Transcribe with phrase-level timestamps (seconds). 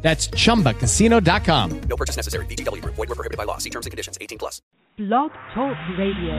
[0.00, 1.80] That's chumbacasino.com.
[1.80, 2.46] No purchase necessary.
[2.46, 2.94] VGW Group.
[2.94, 3.58] Void were prohibited by law.
[3.58, 4.16] See terms and conditions.
[4.20, 4.62] 18 plus.
[4.96, 6.34] Blog Talk Radio.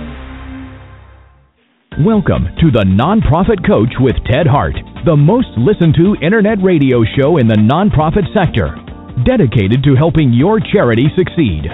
[2.06, 4.76] Welcome to the Nonprofit Coach with Ted Hart,
[5.06, 8.72] the most listened to internet radio show in the nonprofit sector,
[9.26, 11.68] dedicated to helping your charity succeed.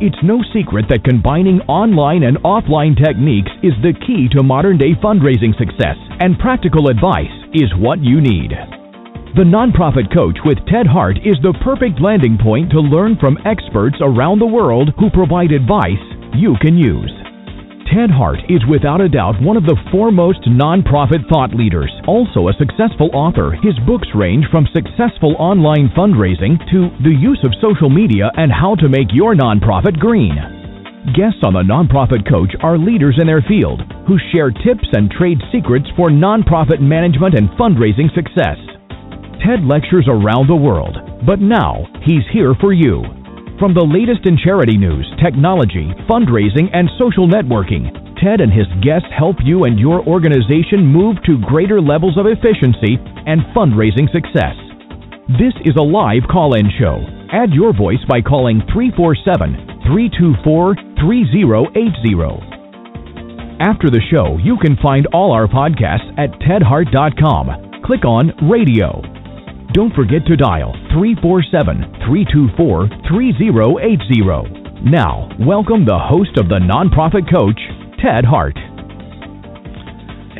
[0.00, 4.94] It's no secret that combining online and offline techniques is the key to modern day
[5.02, 8.54] fundraising success, and practical advice is what you need.
[9.36, 14.00] The Nonprofit Coach with Ted Hart is the perfect landing point to learn from experts
[14.00, 16.00] around the world who provide advice
[16.32, 17.12] you can use.
[17.92, 21.92] Ted Hart is without a doubt one of the foremost nonprofit thought leaders.
[22.08, 27.52] Also a successful author, his books range from successful online fundraising to the use of
[27.60, 30.40] social media and how to make your nonprofit green.
[31.12, 35.38] Guests on the Nonprofit Coach are leaders in their field who share tips and trade
[35.52, 38.56] secrets for nonprofit management and fundraising success.
[39.44, 43.02] Ted lectures around the world, but now he's here for you.
[43.58, 47.90] From the latest in charity news, technology, fundraising, and social networking,
[48.22, 52.98] Ted and his guests help you and your organization move to greater levels of efficiency
[53.26, 54.54] and fundraising success.
[55.38, 57.02] This is a live call in show.
[57.30, 62.58] Add your voice by calling 347 324 3080.
[63.60, 67.82] After the show, you can find all our podcasts at tedhart.com.
[67.84, 69.17] Click on Radio.
[69.74, 74.88] Don't forget to dial 347 324 3080.
[74.88, 77.60] Now, welcome the host of the Nonprofit Coach,
[78.00, 78.56] Ted Hart.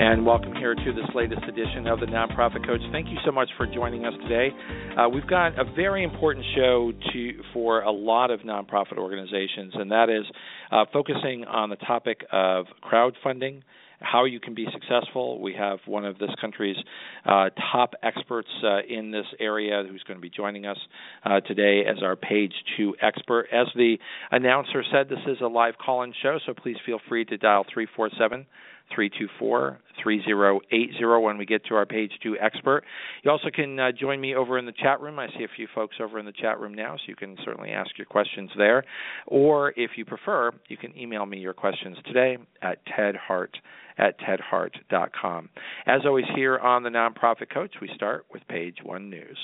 [0.00, 2.80] And welcome here to this latest edition of the Nonprofit Coach.
[2.90, 4.48] Thank you so much for joining us today.
[4.96, 9.90] Uh, we've got a very important show to for a lot of nonprofit organizations, and
[9.90, 10.24] that is
[10.72, 13.60] uh, focusing on the topic of crowdfunding
[14.00, 15.40] how you can be successful.
[15.40, 16.76] We have one of this country's
[17.24, 20.78] uh, top experts uh, in this area who's going to be joining us
[21.24, 23.46] uh, today as our page two expert.
[23.52, 23.96] As the
[24.30, 27.64] announcer said, this is a live call in show, so please feel free to dial
[27.72, 28.46] 347
[28.94, 32.84] 324 3080 when we get to our page two expert.
[33.22, 35.18] You also can uh, join me over in the chat room.
[35.18, 37.70] I see a few folks over in the chat room now, so you can certainly
[37.70, 38.84] ask your questions there.
[39.26, 43.54] Or if you prefer, you can email me your questions today at tedhart
[43.98, 45.48] at tedhart.com.
[45.86, 49.38] As always, here on the Nonprofit Coach, we start with page one news.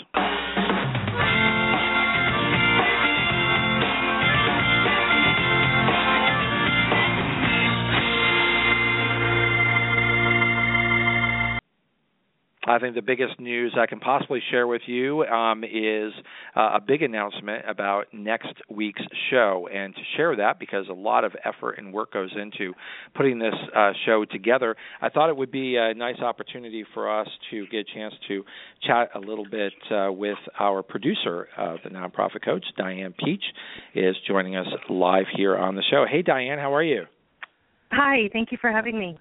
[12.67, 16.13] I think the biggest news I can possibly share with you um, is
[16.57, 19.69] uh, a big announcement about next week's show.
[19.73, 22.73] And to share that, because a lot of effort and work goes into
[23.15, 27.29] putting this uh, show together, I thought it would be a nice opportunity for us
[27.51, 28.45] to get a chance to
[28.87, 33.45] chat a little bit uh, with our producer of the Nonprofit Coach, Diane Peach,
[33.95, 36.07] is joining us live here on the show.
[36.11, 37.05] Hey, Diane, how are you?
[37.93, 39.19] Hi, thank you for having me.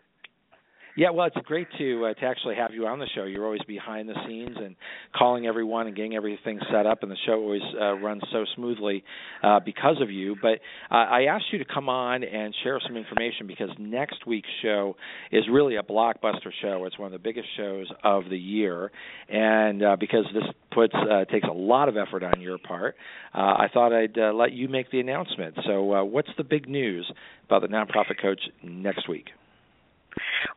[0.96, 3.24] Yeah, well, it's great to uh, to actually have you on the show.
[3.24, 4.76] You're always behind the scenes and
[5.16, 9.04] calling everyone and getting everything set up, and the show always uh, runs so smoothly
[9.42, 10.36] uh, because of you.
[10.40, 10.60] But
[10.92, 14.96] uh, I asked you to come on and share some information because next week's show
[15.32, 16.86] is really a blockbuster show.
[16.86, 18.92] It's one of the biggest shows of the year,
[19.30, 22.96] and uh, because this puts uh, takes a lot of effort on your part,
[23.34, 25.58] uh, I thought I'd uh, let you make the announcement.
[25.66, 27.12] So, uh, what's the big news
[27.48, 29.30] about the nonprofit coach next week?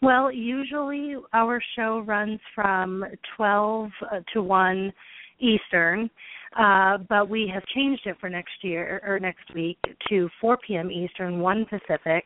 [0.02, 3.04] Well, usually our show runs from
[3.36, 4.92] 12 uh, to 1
[5.38, 6.10] Eastern,
[6.58, 9.78] uh, but we have changed it for next year or next week
[10.08, 10.90] to 4 p.m.
[10.90, 12.24] Eastern, 1 Pacific.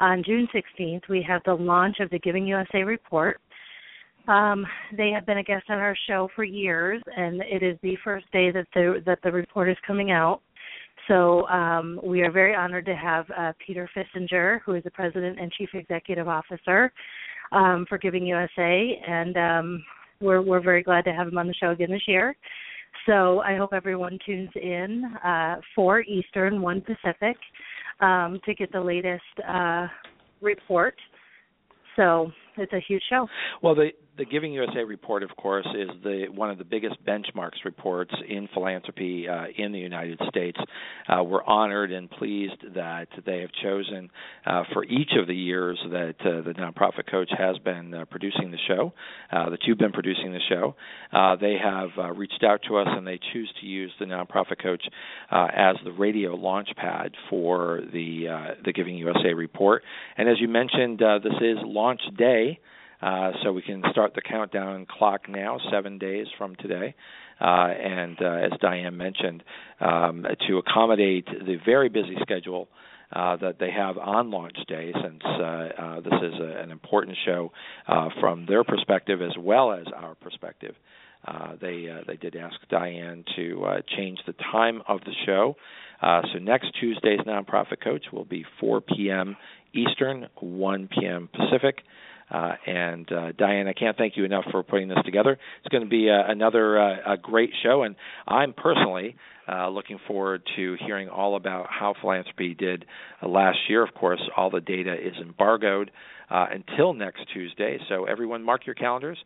[0.00, 3.40] On June 16th, we have the launch of the Giving USA report.
[4.28, 4.66] Um,
[4.96, 8.30] they have been a guest on our show for years, and it is the first
[8.30, 10.42] day that the that the report is coming out.
[11.08, 15.40] So um, we are very honored to have uh, Peter Fissinger, who is the president
[15.40, 16.92] and chief executive officer
[17.50, 19.84] um, for Giving USA, and um,
[20.20, 22.36] we're we're very glad to have him on the show again this year.
[23.06, 27.36] So I hope everyone tunes in uh, four Eastern, one Pacific,
[28.00, 29.86] um, to get the latest uh,
[30.42, 30.94] report.
[31.96, 33.26] So it's a huge show.
[33.62, 37.64] Well, the the Giving USA report, of course, is the one of the biggest benchmarks
[37.64, 40.58] reports in philanthropy uh, in the United States.
[41.08, 44.10] Uh, we're honored and pleased that they have chosen
[44.44, 48.50] uh, for each of the years that uh, the nonprofit coach has been uh, producing
[48.50, 48.92] the show,
[49.30, 50.74] uh, that you've been producing the show.
[51.40, 54.82] they have reached out to us and they choose to use the nonprofit coach
[55.30, 58.26] as the radio launch pad for the
[58.64, 59.82] the Giving USA report.
[60.16, 62.47] And as you mentioned, this is launch day.
[63.00, 66.94] Uh, so we can start the countdown clock now, seven days from today.
[67.40, 69.44] Uh, and uh, as Diane mentioned,
[69.80, 72.68] um, to accommodate the very busy schedule
[73.14, 77.16] uh, that they have on launch day, since uh, uh, this is a, an important
[77.24, 77.52] show
[78.20, 80.74] from their perspective as well as our perspective.
[81.60, 83.64] they they did ask Diane to
[83.96, 85.56] change the time of the show.
[86.02, 89.36] so next Tuesday's nonprofit coach will be 4 p.m.
[89.72, 91.28] Eastern, 1 p.m.
[91.32, 91.78] Pacific.
[92.30, 95.32] Uh, and uh, Diane, I can't thank you enough for putting this together.
[95.32, 97.96] It's going to be uh, another uh, a great show, and
[98.26, 99.16] I'm personally
[99.50, 102.84] uh, looking forward to hearing all about how philanthropy did
[103.22, 103.82] uh, last year.
[103.82, 105.90] Of course, all the data is embargoed
[106.30, 109.18] uh, until next Tuesday, so everyone mark your calendars.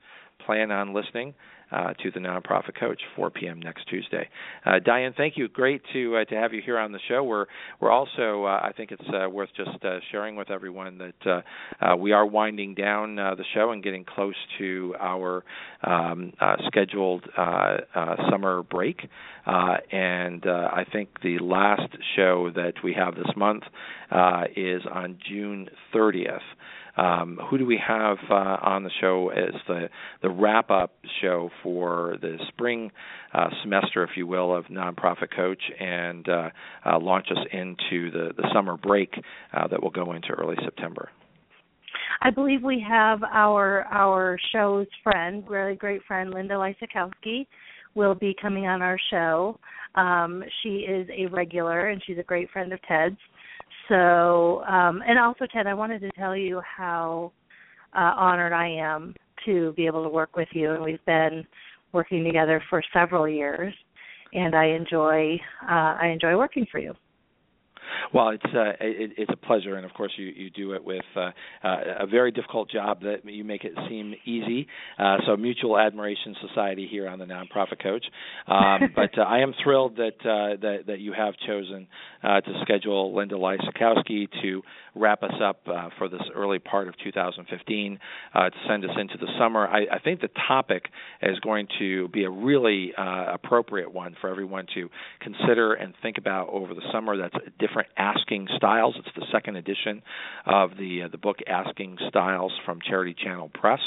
[0.46, 1.34] Plan on listening
[1.72, 3.60] uh, to the nonprofit coach 4 p.m.
[3.60, 4.28] next Tuesday.
[4.64, 5.48] Uh, Diane, thank you.
[5.48, 7.24] Great to uh, to have you here on the show.
[7.24, 7.46] We're
[7.80, 11.42] we're also uh, I think it's uh, worth just uh, sharing with everyone that
[11.98, 15.44] we are winding down the show and getting close to our
[15.82, 16.32] um,
[16.66, 17.26] scheduled
[18.30, 19.08] summer break.
[19.46, 23.64] and I think the last show that we have this month
[24.56, 26.40] is on June 30th.
[26.96, 29.88] Um, who do we have uh, on the show as the
[30.22, 30.92] the wrap up
[31.22, 32.90] show for the spring
[33.32, 36.50] uh, semester, if you will, of nonprofit coach, and uh,
[36.84, 39.14] uh launch us into the the summer break
[39.54, 41.08] uh, that will go into early September.
[42.20, 47.46] I believe we have our our show's friend, really great friend, Linda Lysakowski,
[47.94, 49.58] will be coming on our show.
[49.94, 53.18] Um, she is a regular and she's a great friend of Ted's.
[53.92, 57.30] So, um, and also, Ted, I wanted to tell you how
[57.94, 61.44] uh, honored I am to be able to work with you, and we've been
[61.92, 63.74] working together for several years,
[64.32, 66.94] and I enjoy uh, I enjoy working for you.
[68.12, 71.04] Well, it's uh, it, it's a pleasure, and of course you you do it with
[71.16, 71.30] uh,
[71.62, 74.66] uh, a very difficult job that you make it seem easy.
[74.98, 78.04] Uh, so mutual admiration society here on the nonprofit coach.
[78.46, 81.86] Um, but uh, I am thrilled that uh, that that you have chosen
[82.22, 84.62] uh, to schedule Linda Lysakowski to
[84.94, 87.98] wrap us up uh, for this early part of 2015
[88.34, 89.66] uh, to send us into the summer.
[89.66, 90.84] I, I, think the topic
[91.22, 94.90] is going to be a really uh, appropriate one for everyone to
[95.20, 97.16] consider and think about over the summer.
[97.16, 98.94] That's different asking styles.
[98.98, 100.02] It's the second edition
[100.46, 103.80] of the uh, the book Asking Styles from Charity Channel Press,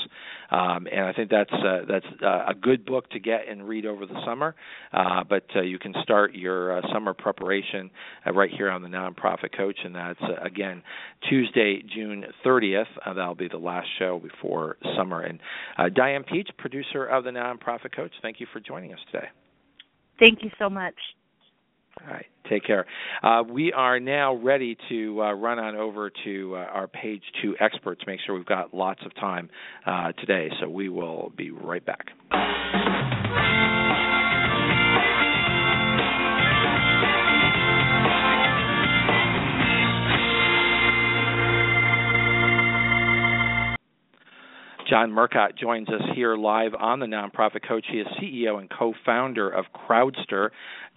[0.51, 3.85] um, and I think that's uh, that's uh, a good book to get and read
[3.85, 4.55] over the summer.
[4.91, 7.91] but you can start your summer preparation
[8.33, 10.83] right here on the Nonprofit Coach, and that's again
[11.29, 12.85] Tuesday, June 30th.
[13.05, 15.21] Uh, that'll be the last show before summer.
[15.21, 15.39] And
[15.77, 19.27] uh, Diane Peach, producer of the Nonprofit Coach, thank you for joining us today.
[20.19, 20.95] Thank you so much.
[22.01, 22.86] All right, take care.
[23.24, 27.56] Uh, we are now ready to uh, run on over to uh, our page two
[27.59, 28.01] experts.
[28.06, 29.50] Make sure we've got lots of time
[29.86, 32.07] uh, today, so we will be right back.
[44.88, 47.86] John Murcott joins us here live on the Nonprofit Coach.
[47.92, 50.50] He is CEO and co founder of Crowdster.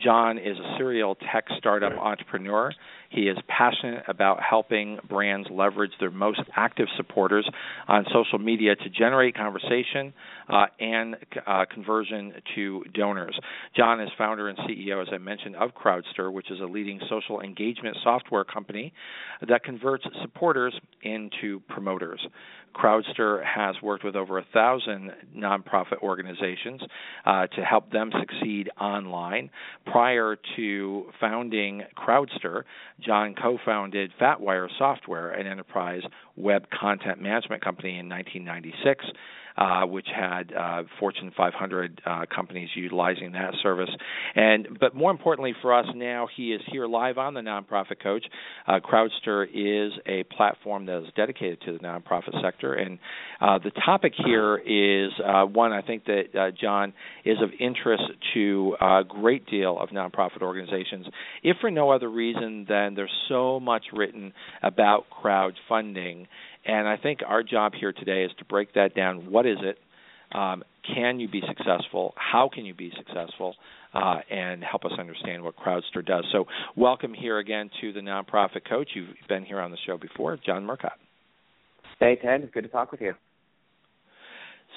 [0.02, 2.71] John is a serial tech startup entrepreneur.
[3.10, 7.48] He is passionate about helping brands leverage their most active supporters
[7.86, 10.12] on social media to generate conversation
[10.48, 13.38] uh, and uh, conversion to donors.
[13.76, 17.40] John is founder and CEO, as I mentioned, of Crowdster, which is a leading social
[17.40, 18.92] engagement software company
[19.48, 22.20] that converts supporters into promoters.
[22.74, 26.80] Crowdster has worked with over a thousand nonprofit organizations
[27.26, 29.50] uh, to help them succeed online.
[29.86, 32.62] Prior to founding Crowdster,
[33.00, 36.02] John co founded Fatwire Software, an enterprise
[36.36, 39.04] web content management company, in 1996
[39.58, 43.90] uh, which had uh, Fortune 500 uh, companies utilizing that service.
[44.36, 48.24] And but more importantly for us now, he is here live on the nonprofit coach.
[48.66, 53.00] Uh, Crowdster is a platform that is dedicated to the nonprofit sector, and
[53.40, 56.92] uh, the topic here is uh, one I think that John
[57.24, 61.06] is of interest to a great deal of nonprofit organizations,
[61.42, 66.26] if for no other reason than there's so much written about crowdfunding
[66.68, 69.30] and I think our job here today is to break that down.
[69.30, 69.78] What is it?
[70.37, 70.62] Um,
[70.94, 72.14] can you be successful?
[72.16, 73.56] How can you be successful?
[73.94, 76.26] Uh, and help us understand what Crowdster does.
[76.30, 76.44] So,
[76.76, 78.90] welcome here again to the Nonprofit Coach.
[78.94, 80.98] You've been here on the show before, John Murcott.
[81.98, 82.52] Hey, Ted.
[82.52, 83.14] Good to talk with you.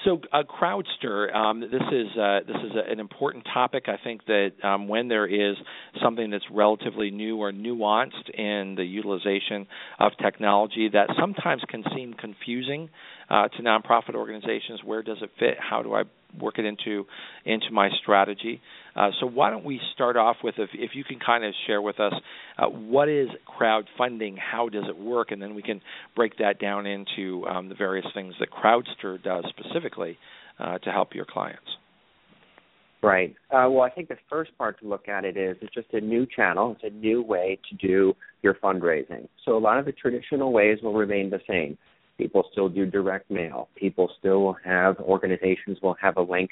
[0.04, 3.84] So, uh, Crowdster, um, this is uh, this is a, an important topic.
[3.86, 5.56] I think that um, when there is
[6.02, 9.66] something that's relatively new or nuanced in the utilization
[10.00, 12.90] of technology, that sometimes can seem confusing
[13.30, 14.80] uh, to nonprofit organizations.
[14.84, 15.54] Where does it fit?
[15.60, 16.02] How do I
[16.38, 17.06] work it into
[17.44, 18.60] into my strategy?
[18.94, 21.80] Uh, so why don't we start off with if, if you can kind of share
[21.80, 22.12] with us
[22.58, 25.80] uh, what is crowdfunding, how does it work, and then we can
[26.14, 30.18] break that down into um, the various things that Crowdster does specifically
[30.58, 31.60] uh, to help your clients.
[33.02, 33.34] Right.
[33.50, 36.00] Uh, well, I think the first part to look at it is it's just a
[36.00, 36.76] new channel.
[36.76, 39.26] It's a new way to do your fundraising.
[39.44, 41.76] So a lot of the traditional ways will remain the same.
[42.22, 43.68] People still do direct mail.
[43.74, 46.50] People still have organizations will have a link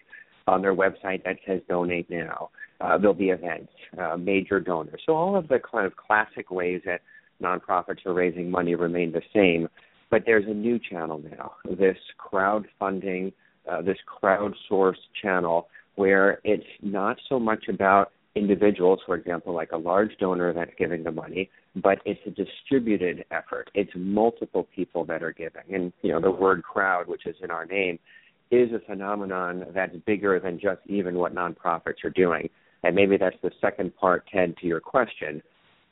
[0.49, 2.51] on their website that says donate now.
[2.81, 3.71] Uh, there'll be events,
[4.03, 5.01] uh, major donors.
[5.07, 7.03] So all of the kind of classic ways that
[7.41, 9.69] nonprofits are raising money remain the same,
[10.11, 11.53] but there's a new channel now.
[11.65, 13.33] This crowdfunding,
[13.71, 19.77] uh, this crowdsourced channel where it's not so much about individuals, for example, like a
[19.77, 23.71] large donor that's giving the money, but it's a distributed effort.
[23.75, 25.63] It's multiple people that are giving.
[25.73, 27.99] And, you know, the word crowd, which is in our name,
[28.51, 32.49] is a phenomenon that's bigger than just even what nonprofits are doing.
[32.83, 35.43] And maybe that's the second part, Ted, to your question.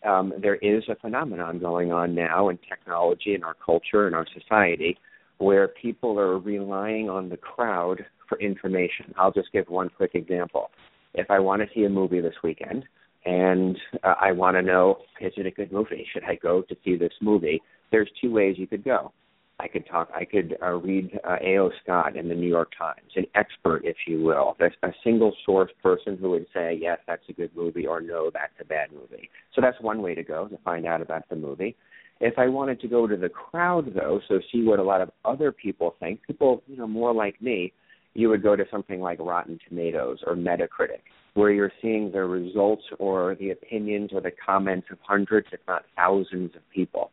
[0.04, 4.26] Um, there is a phenomenon going on now in technology, in our culture, in our
[4.38, 4.98] society,
[5.38, 9.14] where people are relying on the crowd for information.
[9.16, 10.70] I'll just give one quick example.
[11.14, 12.84] If I want to see a movie this weekend
[13.28, 16.06] and uh, I want to know, is it a good movie?
[16.14, 17.60] Should I go to see this movie?
[17.92, 19.12] There's two ways you could go.
[19.60, 20.08] I could talk.
[20.14, 21.70] I could uh, read uh, A.O.
[21.82, 26.16] Scott in the New York Times, an expert, if you will, a single source person
[26.16, 29.28] who would say, yes, that's a good movie, or no, that's a bad movie.
[29.54, 31.76] So that's one way to go to find out about the movie.
[32.20, 35.10] If I wanted to go to the crowd, though, so see what a lot of
[35.26, 37.74] other people think, people, you know, more like me,
[38.14, 41.02] you would go to something like Rotten Tomatoes or Metacritic,
[41.38, 45.84] where you're seeing the results or the opinions or the comments of hundreds, if not
[45.94, 47.12] thousands, of people.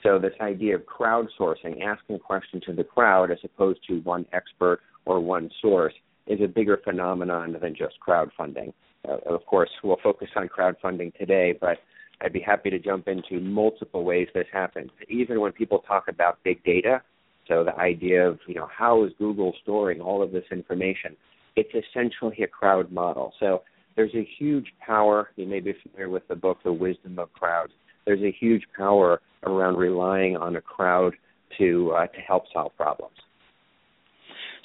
[0.00, 4.26] So this idea of crowdsourcing, asking a question to the crowd as opposed to one
[4.32, 5.94] expert or one source,
[6.28, 8.72] is a bigger phenomenon than just crowdfunding.
[9.08, 11.78] Uh, of course, we'll focus on crowdfunding today, but
[12.20, 14.90] I'd be happy to jump into multiple ways this happens.
[15.08, 17.02] Even when people talk about big data,
[17.48, 21.16] so the idea of you know how is Google storing all of this information,
[21.56, 23.32] it's essentially a crowd model.
[23.40, 23.62] So
[23.96, 25.30] there's a huge power.
[25.36, 27.72] You may be familiar with the book The Wisdom of Crowds.
[28.06, 31.14] There's a huge power around relying on a crowd
[31.58, 33.14] to uh, to help solve problems.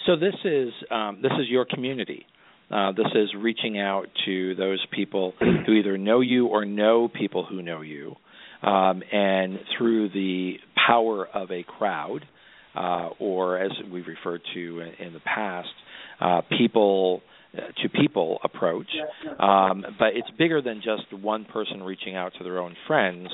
[0.05, 2.25] So this is um, this is your community.
[2.71, 7.43] Uh, this is reaching out to those people who either know you or know people
[7.43, 8.15] who know you,
[8.61, 10.53] um, and through the
[10.87, 12.25] power of a crowd,
[12.75, 15.69] uh, or as we've referred to in, in the past,
[16.19, 17.21] uh, people
[17.53, 18.87] uh, to people approach.
[19.39, 23.29] Um, but it's bigger than just one person reaching out to their own friends.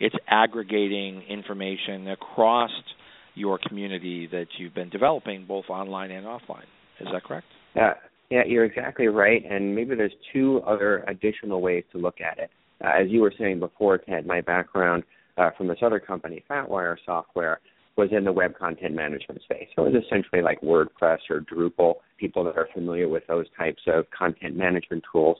[0.00, 2.70] It's aggregating information across
[3.34, 6.64] your community that you've been developing, both online and offline.
[7.00, 7.46] Is that correct?
[7.76, 7.94] Yeah,
[8.30, 9.42] yeah, you're exactly right.
[9.48, 12.50] And maybe there's two other additional ways to look at it.
[12.82, 15.02] Uh, as you were saying before, Ted, my background
[15.36, 17.60] uh, from this other company, FatWire Software,
[17.98, 19.66] was in the web content management space.
[19.74, 23.82] So it was essentially like WordPress or Drupal, people that are familiar with those types
[23.88, 25.36] of content management tools.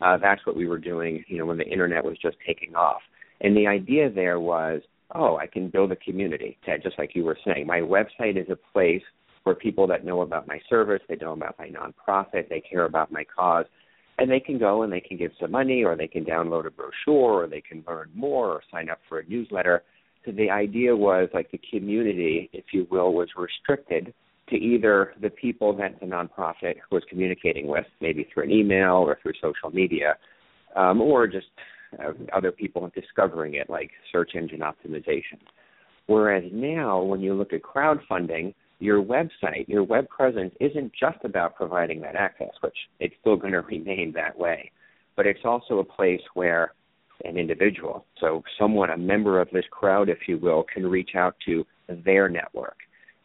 [0.00, 3.02] Uh, that's what we were doing, you know, when the internet was just taking off.
[3.42, 4.80] And the idea there was,
[5.14, 7.66] oh, I can build a community, Ted, just like you were saying.
[7.66, 9.02] My website is a place
[9.42, 13.12] where people that know about my service, they know about my nonprofit, they care about
[13.12, 13.66] my cause,
[14.18, 16.70] and they can go and they can give some money or they can download a
[16.70, 19.82] brochure or they can learn more or sign up for a newsletter
[20.26, 24.12] the idea was like the community, if you will, was restricted
[24.50, 29.18] to either the people that the nonprofit was communicating with, maybe through an email or
[29.22, 30.16] through social media,
[30.76, 31.46] um, or just
[31.98, 35.38] uh, other people discovering it, like search engine optimization.
[36.06, 41.56] Whereas now, when you look at crowdfunding, your website, your web presence isn't just about
[41.56, 44.70] providing that access, which it's still going to remain that way,
[45.16, 46.72] but it's also a place where
[47.24, 48.04] an individual.
[48.20, 51.64] So someone, a member of this crowd, if you will, can reach out to
[52.04, 52.76] their network.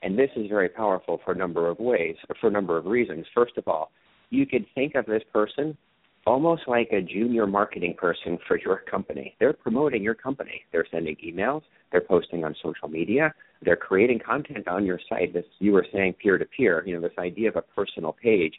[0.01, 3.25] And this is very powerful for a number of ways, for a number of reasons.
[3.33, 3.91] First of all,
[4.29, 5.77] you could think of this person
[6.25, 9.35] almost like a junior marketing person for your company.
[9.39, 10.61] They're promoting your company.
[10.71, 15.33] They're sending emails, they're posting on social media, they're creating content on your site.
[15.33, 18.53] This you were saying peer to peer, you know, this idea of a personal page.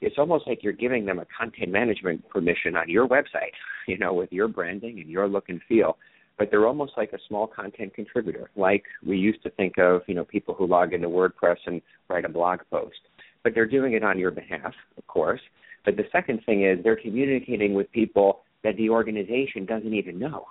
[0.00, 3.52] It's almost like you're giving them a content management permission on your website,
[3.86, 5.98] you know, with your branding and your look and feel.
[6.38, 10.14] But they're almost like a small content contributor, like we used to think of, you
[10.14, 12.96] know, people who log into WordPress and write a blog post.
[13.44, 15.40] But they're doing it on your behalf, of course
[15.84, 20.46] but the second thing is they're communicating with people that the organization doesn't even know.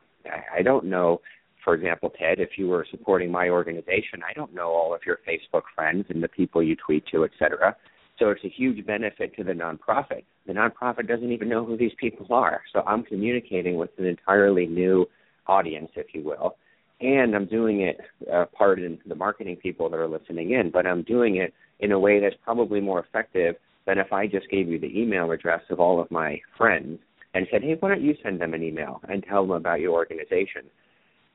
[0.55, 1.21] I, don't know,
[1.63, 5.19] for example, Ted, if you were supporting my organization, I don't know all of your
[5.27, 7.75] Facebook friends and the people you tweet to, et cetera.
[8.19, 10.23] So it's a huge benefit to the nonprofit.
[10.45, 12.61] The nonprofit doesn't even know who these people are.
[12.73, 15.05] So I'm communicating with an entirely new
[15.47, 16.57] audience, if you will.
[17.01, 17.97] And I'm doing it,
[18.31, 21.99] uh, pardon the marketing people that are listening in, but I'm doing it in a
[21.99, 25.79] way that's probably more effective than if I just gave you the email address of
[25.79, 26.99] all of my friends
[27.33, 29.93] and said, hey, why don't you send them an email and tell them about your
[29.93, 30.63] organization?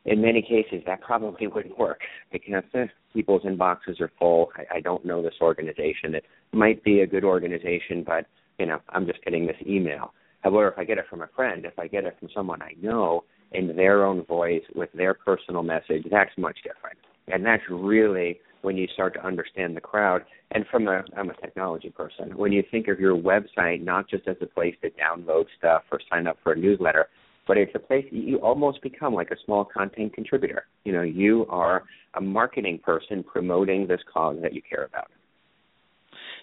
[0.04, 2.00] In many cases, that probably wouldn't work
[2.30, 4.52] because eh, people's inboxes are full.
[4.54, 6.14] I, I don't know this organization.
[6.14, 8.26] It might be a good organization, but
[8.58, 10.12] you know, I'm just getting this email.
[10.42, 12.74] However, if I get it from a friend, if I get it from someone I
[12.80, 16.98] know in their own voice with their personal message, that's much different.
[17.28, 20.22] And that's really when you start to understand the crowd.
[20.50, 22.36] And from a, I'm a technology person.
[22.36, 26.00] When you think of your website not just as a place to download stuff or
[26.10, 27.06] sign up for a newsletter,
[27.46, 30.64] but it's a place you almost become like a small content contributor.
[30.84, 31.84] You know, you are
[32.14, 35.08] a marketing person promoting this cause that you care about.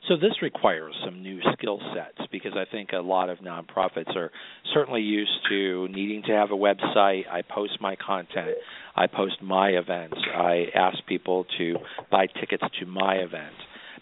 [0.08, 4.32] So this requires some new skill sets because I think a lot of nonprofits are
[4.74, 7.30] certainly used to needing to have a website.
[7.32, 8.58] I post my content,
[8.96, 11.76] I post my events, I ask people to
[12.10, 13.54] buy tickets to my event.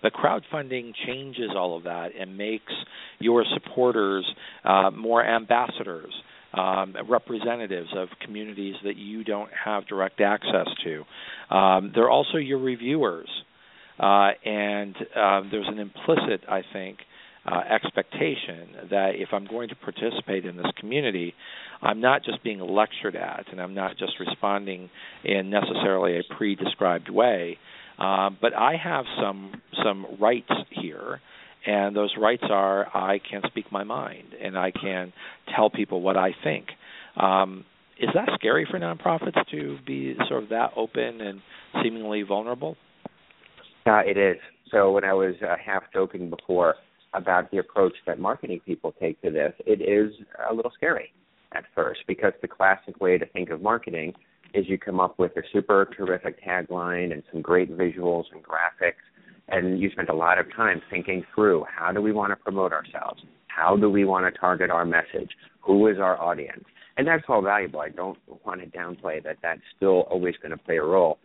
[0.02, 2.72] But crowdfunding changes all of that and makes
[3.20, 4.26] your supporters
[4.64, 6.14] uh, more ambassadors.
[6.52, 11.56] Um, representatives of communities that you don't have direct access to.
[11.56, 13.30] Um, they're also your reviewers.
[14.00, 17.00] Uh, and uh, there's an implicit, I think,
[17.46, 21.34] uh, expectation that if I'm going to participate in this community,
[21.82, 24.90] I'm not just being lectured at, and I'm not just responding
[25.24, 27.58] in necessarily a pre-described way,
[27.98, 31.22] uh, but I have some some rights here,
[31.66, 35.14] and those rights are I can speak my mind and I can
[35.56, 36.68] tell people what I think.
[37.18, 37.66] Um,
[38.00, 41.42] is that scary for nonprofits to be sort of that open and
[41.84, 42.78] seemingly vulnerable?
[43.86, 44.38] Uh, it is.
[44.72, 46.76] So when I was uh, half joking before
[47.14, 50.14] about the approach that marketing people take to this, it is
[50.50, 51.12] a little scary
[51.54, 54.14] at first because the classic way to think of marketing
[54.54, 59.02] is you come up with a super terrific tagline and some great visuals and graphics
[59.52, 62.72] and you spend a lot of time thinking through how do we want to promote
[62.72, 63.22] ourselves?
[63.48, 65.32] How do we want to target our message?
[65.62, 66.64] Who is our audience?
[66.98, 67.80] And that's all valuable.
[67.80, 71.18] I don't want to downplay that that's still always going to play a role.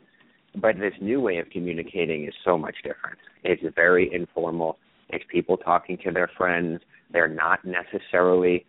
[0.56, 3.18] But this new way of communicating is so much different.
[3.42, 4.78] It's very informal.
[5.10, 6.80] It's people talking to their friends.
[7.12, 8.64] They're not necessarily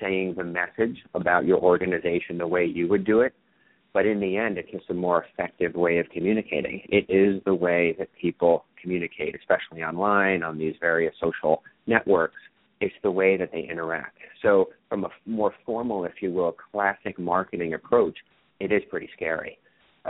[0.00, 3.32] saying the message about your organization the way you would do it.
[3.92, 6.82] But in the end, it's just a more effective way of communicating.
[6.88, 12.36] It is the way that people communicate, especially online, on these various social networks.
[12.80, 14.16] It's the way that they interact.
[14.42, 18.16] So, from a more formal, if you will, classic marketing approach,
[18.60, 19.58] it is pretty scary.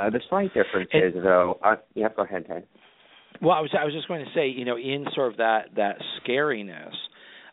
[0.01, 1.59] Uh, the slight difference is, though.
[1.63, 2.65] Uh, yeah, go ahead, Ted.
[3.43, 5.67] Well, I was I was just going to say, you know, in sort of that
[5.77, 6.93] that scariness,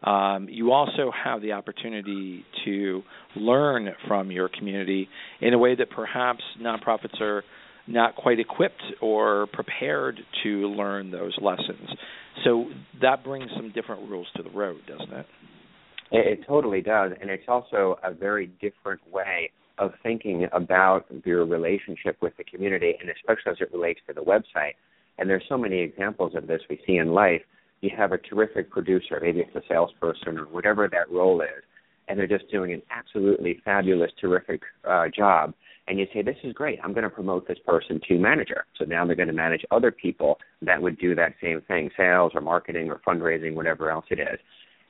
[0.04, 3.04] um, you also have the opportunity to
[3.36, 5.08] learn from your community
[5.42, 7.44] in a way that perhaps nonprofits are
[7.86, 11.90] not quite equipped or prepared to learn those lessons.
[12.44, 12.66] So
[13.02, 15.26] that brings some different rules to the road, doesn't it?
[16.12, 21.46] It, it totally does, and it's also a very different way of thinking about your
[21.46, 24.74] relationship with the community, and especially as it relates to the website.
[25.18, 27.42] And there's so many examples of this we see in life.
[27.82, 31.64] You have a terrific producer, maybe it's a salesperson or whatever that role is,
[32.08, 35.54] and they're just doing an absolutely fabulous, terrific uh, job.
[35.88, 36.80] And you say, This is great.
[36.84, 38.66] I'm going to promote this person to manager.
[38.78, 42.32] So now they're going to manage other people that would do that same thing sales
[42.36, 44.40] or marketing or fundraising, whatever else it is.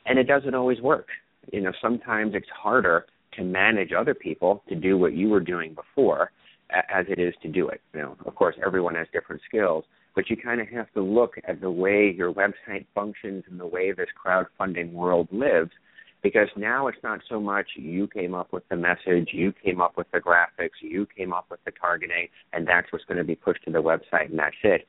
[0.05, 1.07] And it doesn't always work.
[1.51, 3.05] You know, sometimes it's harder
[3.37, 6.31] to manage other people to do what you were doing before
[6.69, 7.81] as it is to do it.
[7.93, 11.35] You know, of course, everyone has different skills, but you kind of have to look
[11.47, 15.71] at the way your website functions and the way this crowdfunding world lives
[16.23, 19.93] because now it's not so much you came up with the message, you came up
[19.97, 23.35] with the graphics, you came up with the targeting, and that's what's going to be
[23.35, 24.87] pushed to the website and that's it.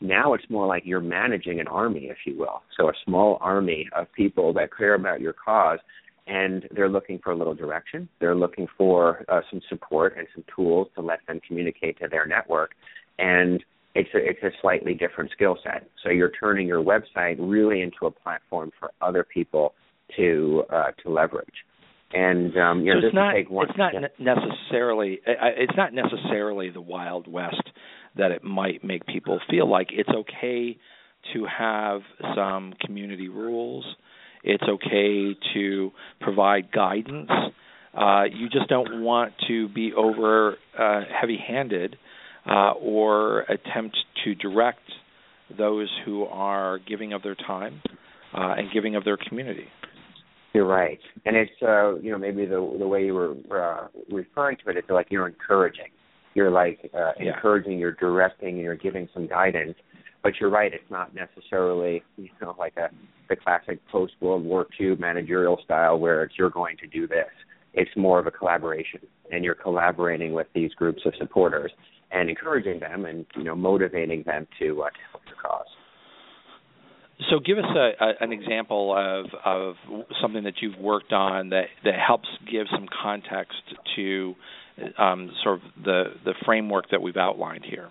[0.00, 2.62] Now it's more like you're managing an army, if you will.
[2.78, 5.78] So a small army of people that care about your cause
[6.26, 8.08] and they're looking for a little direction.
[8.20, 12.26] They're looking for uh, some support and some tools to let them communicate to their
[12.26, 12.72] network.
[13.18, 13.62] And
[13.94, 15.88] it's a, it's a slightly different skill set.
[16.02, 19.74] So you're turning your website really into a platform for other people
[20.16, 21.46] to uh, to leverage.
[22.12, 24.08] And um, you know, so it's not one, it's not yeah.
[24.18, 27.62] necessarily it's not necessarily the wild west
[28.16, 30.76] that it might make people feel like it's okay
[31.34, 32.00] to have
[32.34, 33.84] some community rules.
[34.42, 37.30] It's okay to provide guidance.
[37.94, 41.96] Uh, you just don't want to be over uh, heavy-handed
[42.48, 44.80] uh, or attempt to direct
[45.58, 47.82] those who are giving of their time
[48.34, 49.66] uh, and giving of their community.
[50.52, 54.56] You're right, and it's uh, you know maybe the the way you were uh, referring
[54.64, 55.90] to it, it's like you're encouraging.
[56.34, 57.34] You're like uh, yeah.
[57.34, 59.76] encouraging, you're directing, and you're giving some guidance.
[60.22, 62.90] But you're right, it's not necessarily you know like a
[63.28, 67.30] the classic post World War II managerial style where it's you're going to do this.
[67.72, 71.70] It's more of a collaboration, and you're collaborating with these groups of supporters
[72.10, 75.66] and encouraging them and you know motivating them to, uh, to help your cause.
[77.30, 79.74] So, give us a, a, an example of of
[80.20, 83.62] something that you've worked on that that helps give some context
[83.96, 84.34] to
[84.98, 87.88] um, sort of the the framework that we've outlined here.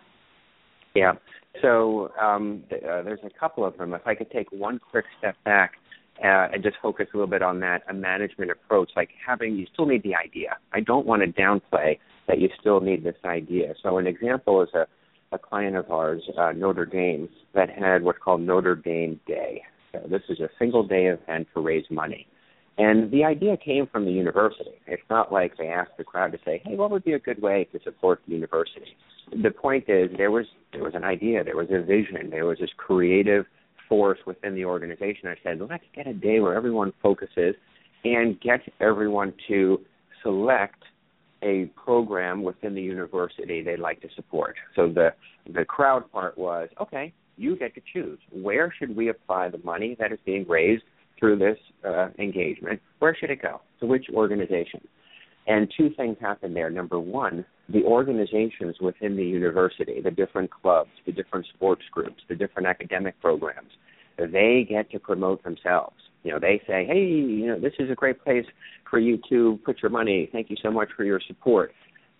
[0.95, 1.13] Yeah.
[1.61, 3.93] So um, th- uh, there's a couple of them.
[3.93, 5.73] If I could take one quick step back
[6.23, 9.65] uh, and just focus a little bit on that a management approach, like having you
[9.73, 10.57] still need the idea.
[10.73, 13.73] I don't want to downplay that you still need this idea.
[13.81, 14.85] So an example is a
[15.31, 19.61] a client of ours, uh, Notre Dame, that had what's called Notre Dame Day.
[19.91, 22.27] So this is a single day event to raise money.
[22.79, 24.71] And the idea came from the university.
[24.87, 27.41] It's not like they asked the crowd to say, "Hey, what would be a good
[27.41, 28.95] way to support the university?"
[29.43, 32.57] The point is, there was there was an idea, there was a vision, there was
[32.59, 33.45] this creative
[33.89, 35.27] force within the organization.
[35.27, 37.55] I said, "Let's get a day where everyone focuses
[38.05, 39.81] and get everyone to
[40.23, 40.81] select
[41.41, 44.55] a program within the university they'd like to support.
[44.75, 45.13] So the
[45.53, 47.11] the crowd part was okay.
[47.35, 50.83] You get to choose where should we apply the money that is being raised
[51.19, 52.81] through this uh, engagement.
[52.99, 53.61] Where should it go?
[53.81, 54.81] To which organization?
[55.47, 56.69] And two things happened there.
[56.69, 62.35] Number one, the organizations within the university, the different clubs, the different sports groups, the
[62.35, 63.71] different academic programs,
[64.17, 65.95] they get to promote themselves.
[66.23, 68.45] You know, they say, "Hey, you know, this is a great place
[68.89, 70.27] for you to put your money.
[70.31, 71.73] Thank you so much for your support."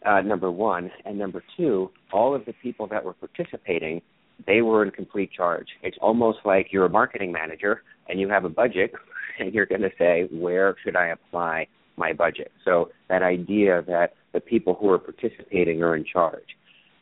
[0.05, 4.01] Uh, number one, and number two, all of the people that were participating,
[4.45, 5.67] they were in complete charge.
[5.81, 8.91] It's almost like you're a marketing manager and you have a budget,
[9.39, 14.13] and you're going to say, "Where should I apply my budget?" So that idea that
[14.33, 16.55] the people who are participating are in charge.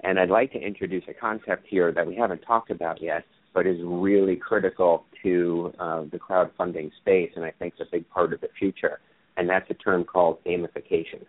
[0.04, 3.24] And I'd like to introduce a concept here that we haven't talked about yet,
[3.54, 8.08] but is really critical to uh, the crowdfunding space, and I think it's a big
[8.10, 9.00] part of the future.
[9.36, 11.26] And that's a term called gamification.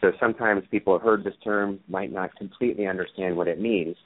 [0.00, 3.96] So sometimes people have heard this term, might not completely understand what it means.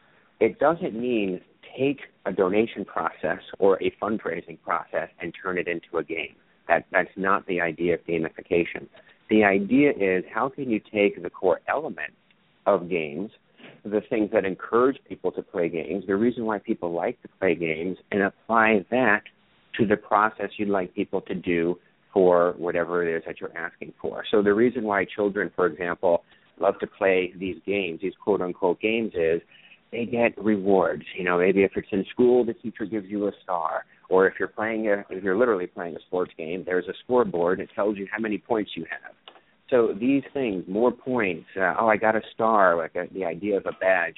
[0.40, 1.40] It doesn't mean
[1.76, 6.36] take a donation process or a fundraising process and turn it into a game.
[6.68, 8.86] That that's not the idea of gamification.
[9.30, 12.12] The idea is how can you take the core element
[12.66, 13.30] of games
[13.84, 17.54] the things that encourage people to play games, the reason why people like to play
[17.54, 19.22] games, and apply that
[19.78, 21.78] to the process you'd like people to do
[22.12, 24.24] for whatever it is that you're asking for.
[24.30, 26.24] So the reason why children, for example,
[26.58, 29.42] love to play these games, these quote unquote games, is
[29.94, 31.04] they get rewards.
[31.16, 34.34] You know, maybe if it's in school, the teacher gives you a star, or if
[34.38, 37.96] you're playing a, if you're literally playing a sports game, there's a scoreboard that tells
[37.96, 39.14] you how many points you have.
[39.70, 43.24] So these things, more points, uh, oh, I got a star, like a, uh, the
[43.24, 44.16] idea of a badge,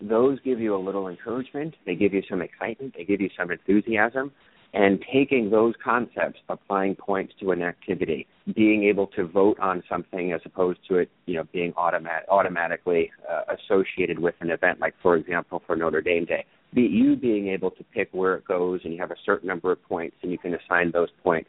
[0.00, 1.74] those give you a little encouragement.
[1.84, 2.94] They give you some excitement.
[2.96, 4.30] They give you some enthusiasm.
[4.74, 10.32] And taking those concepts, applying points to an activity, being able to vote on something
[10.32, 14.94] as opposed to it, you know, being automat- automatically uh, associated with an event, like
[15.02, 16.44] for example for Notre Dame Day.
[16.74, 19.72] Be you being able to pick where it goes, and you have a certain number
[19.72, 21.48] of points, and you can assign those points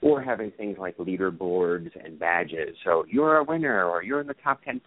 [0.00, 2.76] or having things like leaderboards and badges.
[2.84, 4.80] So you're a winner, or you're in the top 10%,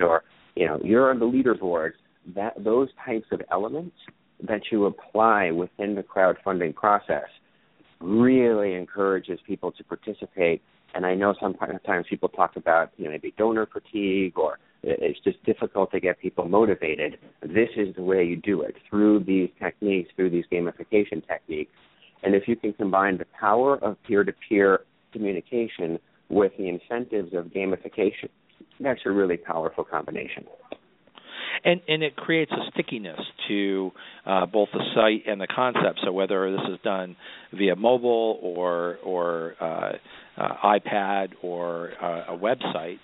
[0.00, 0.22] or
[0.54, 1.92] you know you're on the leaderboard.
[2.34, 3.96] That those types of elements
[4.46, 7.28] that you apply within the crowdfunding process
[8.00, 10.62] really encourages people to participate.
[10.94, 15.42] And I know sometimes people talk about you know maybe donor fatigue or it's just
[15.44, 17.18] difficult to get people motivated.
[17.42, 21.72] This is the way you do it through these techniques, through these gamification techniques
[22.22, 24.80] and if you can combine the power of peer to peer
[25.12, 25.98] communication
[26.28, 28.28] with the incentives of gamification,
[28.78, 30.44] that's a really powerful combination.
[31.64, 33.92] And and it creates a stickiness to
[34.26, 36.00] uh, both the site and the concept.
[36.04, 37.16] So whether this is done
[37.52, 39.92] via mobile or or uh,
[40.36, 42.98] uh, iPad or uh, a website,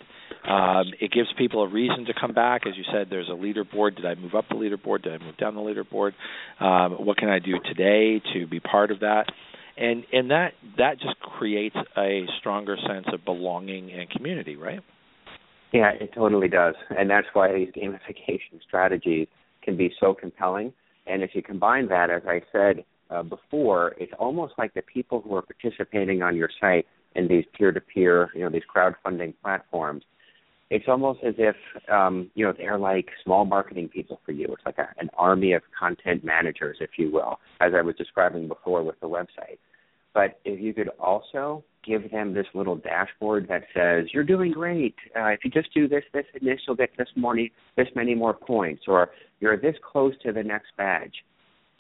[0.49, 2.63] um, it gives people a reason to come back.
[2.67, 3.97] As you said, there's a leaderboard.
[3.97, 5.03] Did I move up the leaderboard?
[5.03, 6.13] Did I move down the leaderboard?
[6.61, 9.27] Um, what can I do today to be part of that?
[9.77, 14.81] And and that that just creates a stronger sense of belonging and community, right?
[15.73, 19.27] Yeah, it totally does, and that's why these gamification strategies
[19.63, 20.73] can be so compelling.
[21.07, 25.21] And if you combine that, as I said uh, before, it's almost like the people
[25.21, 30.05] who are participating on your site in these peer-to-peer, you know, these crowdfunding platforms
[30.71, 31.57] it's almost as if
[31.91, 34.47] um, you know they're like small marketing people for you.
[34.51, 38.49] It's like a, an army of content managers, if you will, as I was describing
[38.49, 39.59] before with the website.
[40.13, 44.95] But if you could also give them this little dashboard that says you're doing great.
[45.15, 48.15] Uh, if you just do this, this, and this, you'll get this many, this many
[48.15, 51.15] more points, or you're this close to the next badge.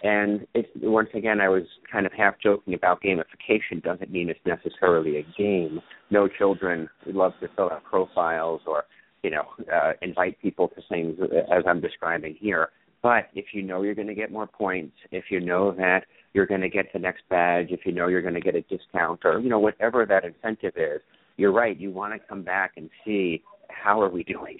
[0.02, 3.82] And it's once again, I was kind of half joking about gamification.
[3.82, 5.80] Doesn't mean it's necessarily a game.
[6.10, 8.84] No children love to fill out profiles or
[9.22, 11.18] you know uh, invite people to things
[11.50, 12.68] as I'm describing here.
[13.02, 16.04] But if you know you're going to get more points, if you know that
[16.34, 18.62] you're going to get the next badge, if you know you're going to get a
[18.62, 21.00] discount, or you know whatever that incentive is,
[21.36, 21.78] you're right.
[21.78, 24.58] You want to come back and see how are we doing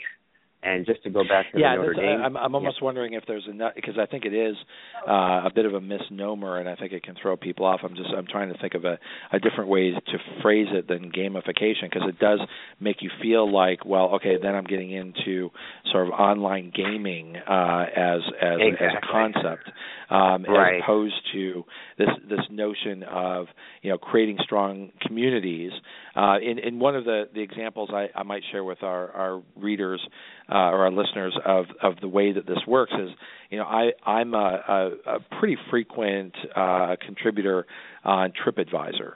[0.66, 2.84] and just to go back to yeah, the Notre Dame, I'm, I'm almost yeah.
[2.84, 4.56] wondering if there's enough because I think it is
[5.08, 7.80] uh, a bit of a misnomer, and I think it can throw people off.
[7.82, 8.98] I'm just I'm trying to think of a,
[9.32, 12.40] a different way to phrase it than gamification because it does
[12.80, 15.50] make you feel like, well, okay, then I'm getting into
[15.92, 18.86] sort of online gaming uh, as as exactly.
[18.86, 19.70] as a concept,
[20.10, 20.76] um, right.
[20.76, 21.64] as opposed to
[21.98, 23.46] this this notion of
[23.82, 25.72] you know creating strong communities.
[26.14, 29.42] Uh, in in one of the the examples I, I might share with our our
[29.56, 30.00] readers
[30.50, 33.10] uh, or our listeners of of the way that this works is
[33.50, 37.66] you know I I'm a, a, a pretty frequent uh, contributor
[38.04, 39.12] on TripAdvisor.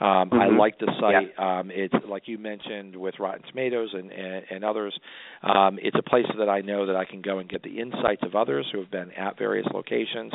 [0.00, 0.40] Um, mm-hmm.
[0.40, 1.34] I like the site.
[1.38, 1.60] Yeah.
[1.60, 4.98] Um, it's like you mentioned with Rotten Tomatoes and, and, and others.
[5.42, 8.22] Um, it's a place that I know that I can go and get the insights
[8.22, 10.32] of others who have been at various locations.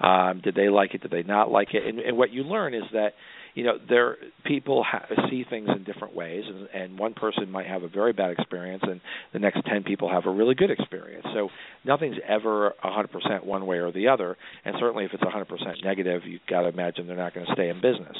[0.00, 1.02] Um, did they like it?
[1.02, 1.84] Did they not like it?
[1.84, 3.14] And, and what you learn is that
[3.58, 7.66] you know there people ha- see things in different ways and, and one person might
[7.66, 9.00] have a very bad experience and
[9.32, 11.26] the next 10 people have a really good experience.
[11.34, 11.48] So
[11.84, 16.46] nothing's ever 100% one way or the other and certainly if it's 100% negative you've
[16.48, 18.16] got to imagine they're not going to stay in business.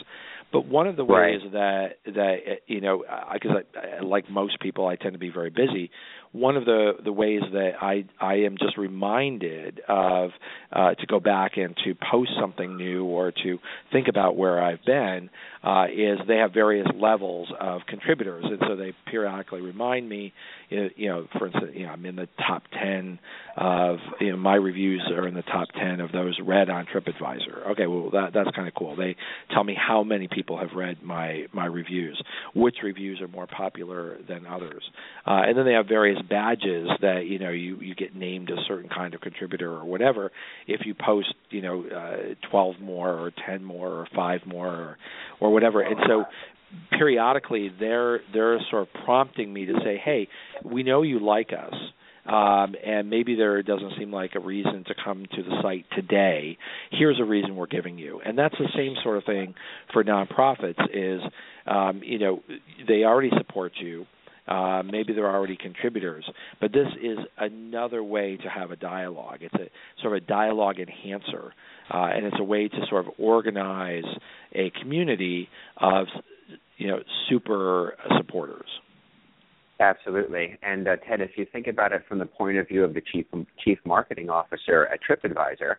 [0.51, 1.53] But one of the ways right.
[1.53, 5.51] that that you know because I, I, like most people I tend to be very
[5.51, 5.91] busy
[6.33, 10.31] one of the the ways that I I am just reminded of
[10.73, 13.59] uh, to go back and to post something new or to
[13.93, 15.31] think about where I've been
[15.65, 20.33] uh, is they have various levels of contributors, and so they periodically remind me.
[20.69, 23.19] You know, for instance, you know, I'm in the top ten
[23.57, 27.71] of you know my reviews are in the top ten of those read on TripAdvisor.
[27.71, 28.95] Okay, well that that's kind of cool.
[28.97, 29.17] They
[29.53, 32.23] tell me how many people have read my my reviews,
[32.55, 34.83] which reviews are more popular than others,
[35.27, 38.57] uh, and then they have various badges that you know you you get named a
[38.67, 40.31] certain kind of contributor or whatever
[40.67, 44.99] if you post you know uh, 12 more or 10 more or 5 more or
[45.41, 46.25] or whatever and so
[46.99, 50.29] periodically they're they're sort of prompting me to say hey
[50.65, 51.75] we know you like us
[52.29, 56.59] um, and maybe there doesn't seem like a reason to come to the site today.
[56.91, 59.55] Here's a reason we're giving you, and that's the same sort of thing
[59.95, 60.79] for nonprofits.
[60.93, 61.23] Is
[61.67, 62.43] um, you know
[62.87, 64.05] they already support you.
[64.49, 66.25] Uh, maybe they're already contributors,
[66.61, 69.39] but this is another way to have a dialogue.
[69.43, 69.69] It's a
[70.01, 71.53] sort of a dialogue enhancer,
[71.93, 74.05] uh, and it's a way to sort of organize
[74.55, 76.07] a community of
[76.79, 78.69] you know super supporters.
[79.81, 82.95] Absolutely, and uh, Ted, if you think about it from the point of view of
[82.95, 83.27] the chief
[83.63, 85.75] chief marketing officer at TripAdvisor,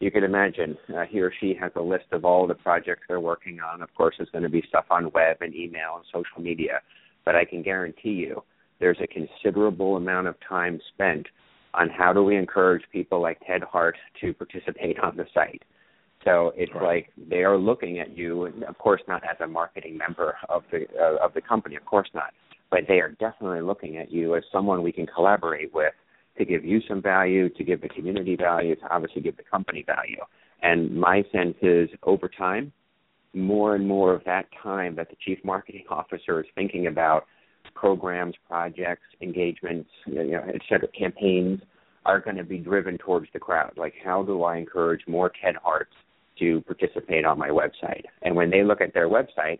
[0.00, 3.20] you can imagine uh, he or she has a list of all the projects they're
[3.20, 3.82] working on.
[3.82, 6.80] Of course, there's going to be stuff on web and email and social media
[7.24, 8.42] but I can guarantee you
[8.80, 11.26] there's a considerable amount of time spent
[11.74, 15.62] on how do we encourage people like Ted Hart to participate on the site.
[16.24, 16.82] So it's right.
[16.82, 20.62] like they are looking at you, and of course, not as a marketing member of
[20.70, 22.32] the uh, of the company, of course not,
[22.70, 25.92] but they are definitely looking at you as someone we can collaborate with
[26.38, 29.84] to give you some value, to give the community value, to obviously give the company
[29.86, 30.20] value.
[30.62, 32.72] And my sense is, over time,
[33.34, 37.26] more and more of that time that the chief marketing officer is thinking about
[37.74, 41.60] programs, projects, engagements, you know, et cetera, campaigns
[42.04, 43.72] are going to be driven towards the crowd.
[43.76, 45.94] Like, how do I encourage more Ted Harts
[46.38, 48.02] to participate on my website?
[48.22, 49.58] And when they look at their website,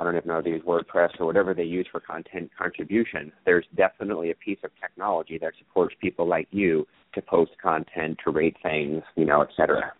[0.00, 3.32] I don't even know if they use WordPress or whatever they use for content contribution.
[3.44, 8.30] There's definitely a piece of technology that supports people like you to post content, to
[8.30, 9.92] rate things, you know, et cetera.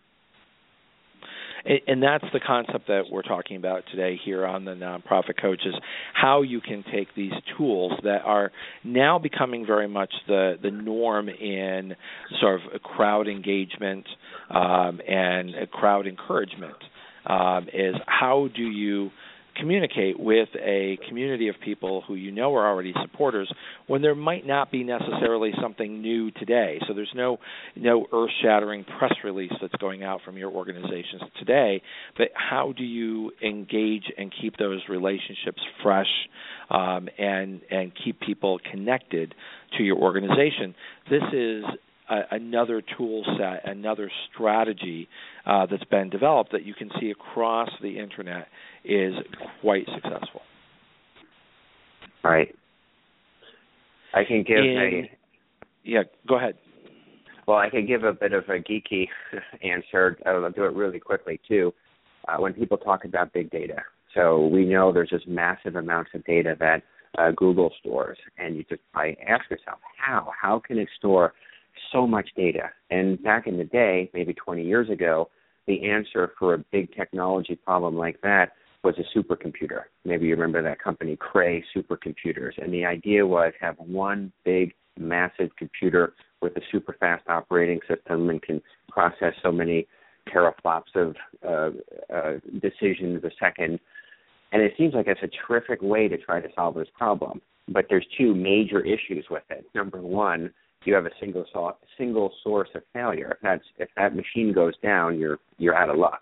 [1.65, 5.75] And that's the concept that we're talking about today here on the nonprofit coaches
[6.13, 8.51] how you can take these tools that are
[8.83, 11.95] now becoming very much the the norm in
[12.39, 14.05] sort of crowd engagement
[14.49, 16.77] um, and crowd encouragement
[17.25, 19.11] um, is how do you
[19.59, 23.51] communicate with a community of people who you know are already supporters
[23.87, 26.79] when there might not be necessarily something new today.
[26.87, 27.37] So there's no
[27.75, 31.81] no earth-shattering press release that's going out from your organizations today,
[32.17, 36.07] but how do you engage and keep those relationships fresh
[36.69, 39.33] um, and and keep people connected
[39.77, 40.75] to your organization?
[41.09, 41.63] This is
[42.31, 45.07] another tool set, another strategy
[45.45, 48.47] uh, that's been developed that you can see across the internet
[48.83, 49.13] is
[49.61, 50.41] quite successful.
[52.23, 52.53] Right.
[54.13, 55.09] I can give a
[55.83, 56.03] yeah.
[56.27, 56.55] Go ahead.
[57.47, 59.07] Well, I can give a bit of a geeky
[59.63, 60.17] answer.
[60.25, 61.73] I'll do it really quickly too.
[62.27, 63.77] Uh, when people talk about big data,
[64.13, 66.83] so we know there's just massive amounts of data that
[67.17, 70.31] uh, Google stores, and you just I ask yourself, how?
[70.39, 71.33] How can it store
[71.91, 72.69] so much data.
[72.89, 75.29] And back in the day, maybe 20 years ago,
[75.67, 79.83] the answer for a big technology problem like that was a supercomputer.
[80.05, 82.61] Maybe you remember that company, Cray Supercomputers.
[82.61, 88.29] And the idea was have one big, massive computer with a super fast operating system
[88.29, 89.87] and can process so many
[90.33, 91.15] teraflops of
[91.47, 91.71] uh,
[92.13, 93.79] uh, decisions a second.
[94.51, 97.41] And it seems like it's a terrific way to try to solve this problem.
[97.67, 99.65] But there's two major issues with it.
[99.75, 100.51] Number one,
[100.85, 103.31] you have a single so- single source of failure.
[103.33, 106.21] If that's if that machine goes down, you're you're out of luck.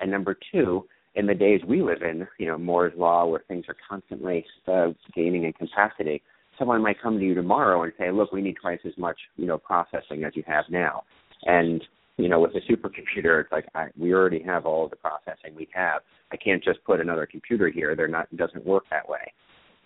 [0.00, 3.64] And number two, in the days we live in, you know Moore's law, where things
[3.68, 6.22] are constantly uh, gaining in capacity,
[6.58, 9.46] someone might come to you tomorrow and say, "Look, we need twice as much, you
[9.46, 11.04] know, processing as you have now."
[11.44, 11.82] And
[12.16, 15.54] you know, with a supercomputer, it's like I, we already have all of the processing
[15.56, 16.02] we have.
[16.32, 17.94] I can't just put another computer here.
[17.94, 18.28] They're not.
[18.32, 19.32] It doesn't work that way.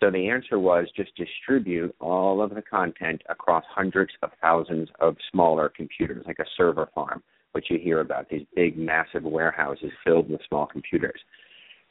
[0.00, 5.14] So the answer was just distribute all of the content across hundreds of thousands of
[5.30, 10.30] smaller computers, like a server farm, which you hear about, these big, massive warehouses filled
[10.30, 11.20] with small computers.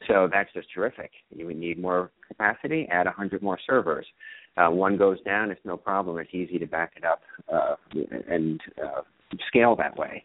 [0.08, 1.12] So that's just terrific.
[1.30, 4.06] You would need more capacity, add 100 more servers.
[4.56, 6.18] Uh, one goes down, it's no problem.
[6.18, 7.22] It's easy to back it up
[7.52, 7.76] uh,
[8.28, 9.02] and uh,
[9.48, 10.24] scale that way.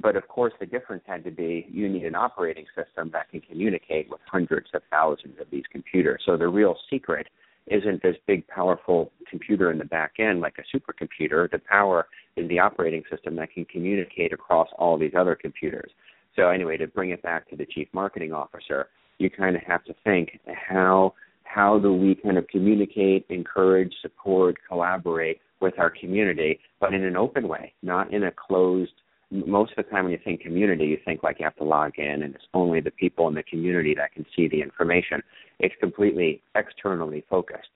[0.00, 3.40] But of course, the difference had to be you need an operating system that can
[3.40, 6.22] communicate with hundreds of thousands of these computers.
[6.26, 7.28] So the real secret
[7.66, 11.50] isn't this big, powerful computer in the back end like a supercomputer.
[11.50, 15.90] The power is the operating system that can communicate across all these other computers.
[16.36, 19.84] So anyway, to bring it back to the chief marketing officer, you kind of have
[19.84, 26.60] to think how how do we kind of communicate, encourage, support, collaborate with our community,
[26.80, 28.92] but in an open way, not in a closed
[29.30, 31.98] most of the time when you think community, you think like you have to log
[31.98, 35.22] in and it's only the people in the community that can see the information.
[35.58, 37.68] It's completely externally focused.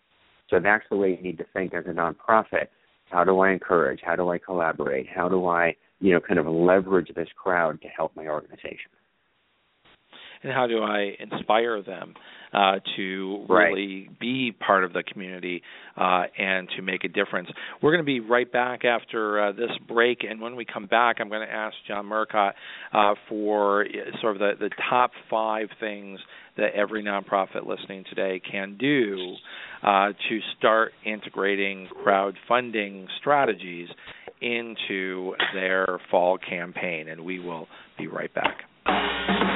[0.49, 2.67] So that's the way you need to think as a nonprofit.
[3.11, 4.01] How do I encourage?
[4.05, 5.09] How do I collaborate?
[5.09, 8.91] How do I, you know, kind of leverage this crowd to help my organization?
[10.43, 12.15] And how do I inspire them
[12.53, 15.63] uh, to really be part of the community
[15.97, 17.49] uh, and to make a difference.
[17.81, 21.17] We're going to be right back after uh, this break, and when we come back,
[21.21, 22.53] I'm going to ask John Murcott
[22.93, 26.19] uh, for uh, sort of the, the top five things
[26.57, 29.35] that every nonprofit listening today can do
[29.83, 33.89] uh, to start integrating crowdfunding strategies
[34.41, 39.50] into their fall campaign, and we will be right back.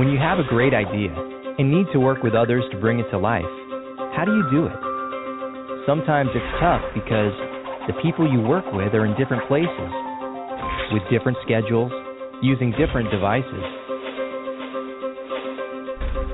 [0.00, 1.12] When you have a great idea
[1.58, 3.44] and need to work with others to bring it to life,
[4.16, 4.72] how do you do it?
[5.84, 7.36] Sometimes it's tough because
[7.84, 9.90] the people you work with are in different places,
[10.96, 11.92] with different schedules,
[12.40, 13.60] using different devices.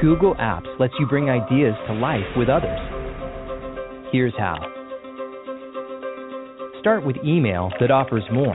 [0.00, 2.78] Google Apps lets you bring ideas to life with others.
[4.12, 4.62] Here's how.
[6.78, 8.54] Start with email that offers more.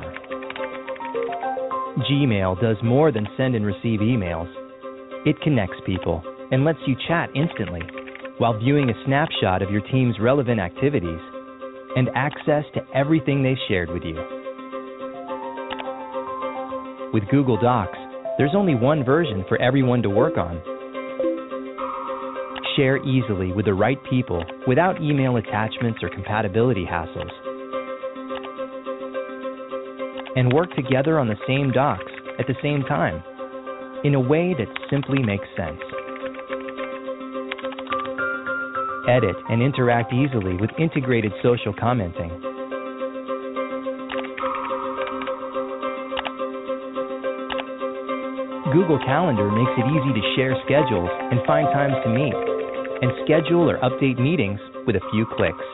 [2.09, 4.47] Gmail does more than send and receive emails
[5.25, 7.81] it connects people and lets you chat instantly
[8.39, 11.19] while viewing a snapshot of your team's relevant activities
[11.95, 14.15] and access to everything they've shared with you.
[17.13, 17.97] With Google Docs,
[18.37, 20.61] there's only one version for everyone to work on.
[22.77, 27.29] share easily with the right people without email attachments or compatibility hassles.
[30.35, 33.21] And work together on the same docs at the same time
[34.03, 35.79] in a way that simply makes sense.
[39.07, 42.29] Edit and interact easily with integrated social commenting.
[48.73, 52.33] Google Calendar makes it easy to share schedules and find times to meet,
[53.01, 55.65] and schedule or update meetings with a few clicks.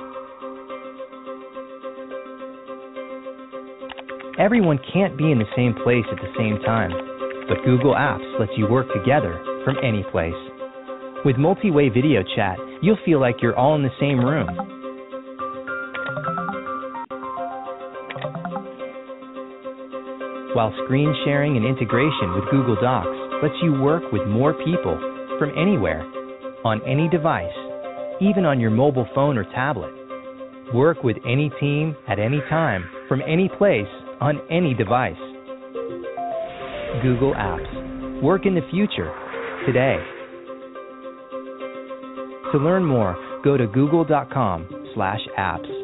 [4.39, 6.91] Everyone can't be in the same place at the same time,
[7.47, 10.35] but Google Apps lets you work together from any place.
[11.25, 14.47] With multi-way video chat, you'll feel like you're all in the same room.
[20.55, 24.97] While screen sharing and integration with Google Docs lets you work with more people
[25.37, 26.01] from anywhere,
[26.65, 27.53] on any device,
[28.19, 29.93] even on your mobile phone or tablet.
[30.73, 33.87] Work with any team at any time, from any place,
[34.19, 35.15] on any device.
[37.01, 38.21] Google Apps.
[38.21, 39.13] Work in the future,
[39.65, 39.97] today.
[42.51, 45.76] To learn more, go to google.com/apps.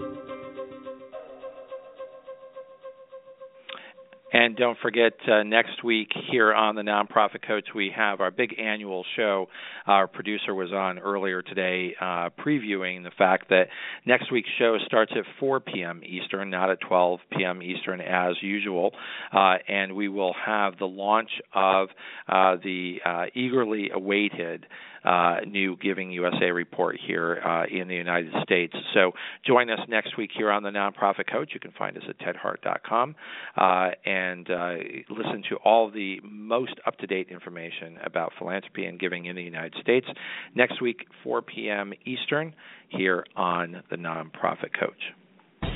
[4.54, 8.60] And don't forget, uh, next week here on the Nonprofit Coach, we have our big
[8.60, 9.48] annual show.
[9.88, 13.70] Our producer was on earlier today uh, previewing the fact that
[14.06, 16.04] next week's show starts at 4 p.m.
[16.06, 17.64] Eastern, not at 12 p.m.
[17.64, 18.92] Eastern as usual.
[19.36, 21.90] Uh, and we will have the launch of
[22.28, 24.68] uh, the uh, eagerly awaited
[25.04, 28.74] uh, new Giving USA report here uh, in the United States.
[28.94, 29.12] So
[29.46, 31.52] join us next week here on the Nonprofit Coach.
[31.54, 33.16] You can find us at tedhart.com
[33.58, 34.76] uh, and uh,
[35.10, 39.44] listen to all the most up to date information about philanthropy and giving in the
[39.44, 40.08] United States
[40.56, 41.94] next week, 4 p.m.
[42.06, 42.54] Eastern,
[42.90, 45.72] here on the Nonprofit Coach.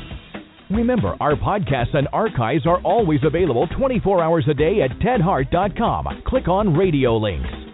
[0.70, 6.24] Remember, our podcasts and archives are always available 24 hours a day at tedhart.com.
[6.26, 7.67] Click on radio links.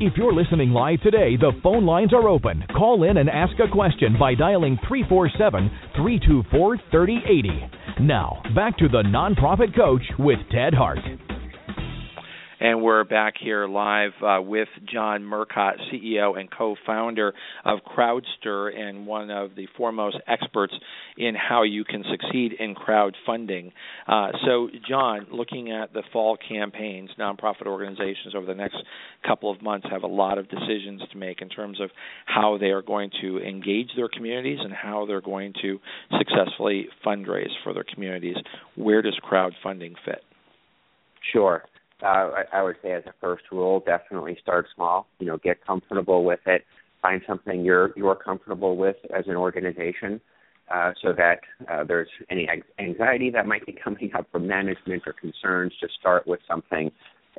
[0.00, 2.64] If you're listening live today, the phone lines are open.
[2.76, 8.04] Call in and ask a question by dialing 347 324 3080.
[8.04, 11.00] Now, back to the Nonprofit Coach with Ted Hart.
[12.60, 17.32] And we're back here live uh, with John Murcott, CEO and co founder
[17.64, 20.74] of Crowdster, and one of the foremost experts
[21.16, 23.70] in how you can succeed in crowdfunding.
[24.08, 28.78] Uh, so, John, looking at the fall campaigns, nonprofit organizations over the next
[29.24, 31.90] couple of months have a lot of decisions to make in terms of
[32.26, 35.78] how they are going to engage their communities and how they're going to
[36.18, 38.36] successfully fundraise for their communities.
[38.74, 40.24] Where does crowdfunding fit?
[41.32, 41.62] Sure
[42.02, 45.06] uh, I, I would say as a first rule, definitely start small.
[45.18, 46.64] You know, get comfortable with it.
[47.02, 50.20] Find something you're you're comfortable with as an organization,
[50.72, 51.40] uh, so that
[51.70, 55.72] uh, there's any anxiety that might be coming up from management or concerns.
[55.80, 56.90] Just start with something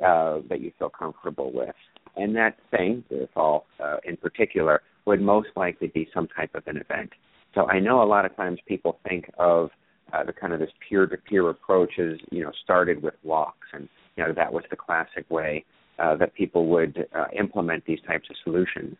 [0.04, 1.74] uh, that you feel comfortable with,
[2.16, 6.66] and that thing, the fall uh, in particular, would most likely be some type of
[6.66, 7.10] an event.
[7.54, 9.70] So I know a lot of times people think of
[10.12, 14.24] uh, the kind of this peer-to-peer approach is you know started with walks and you
[14.24, 15.64] know that was the classic way
[15.98, 18.96] uh, that people would uh, implement these types of solutions.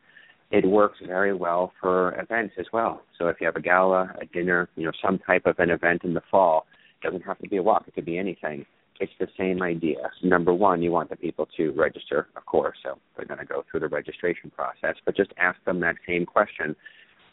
[0.51, 3.03] It works very well for events as well.
[3.19, 6.03] So if you have a gala, a dinner, you know, some type of an event
[6.03, 6.67] in the fall,
[7.01, 7.85] it doesn't have to be a walk.
[7.87, 8.67] It could be anything.
[8.99, 10.11] It's the same idea.
[10.23, 13.65] Number one, you want the people to register, of course, so they're going to go
[13.71, 14.97] through the registration process.
[15.07, 16.77] But just ask them that same question: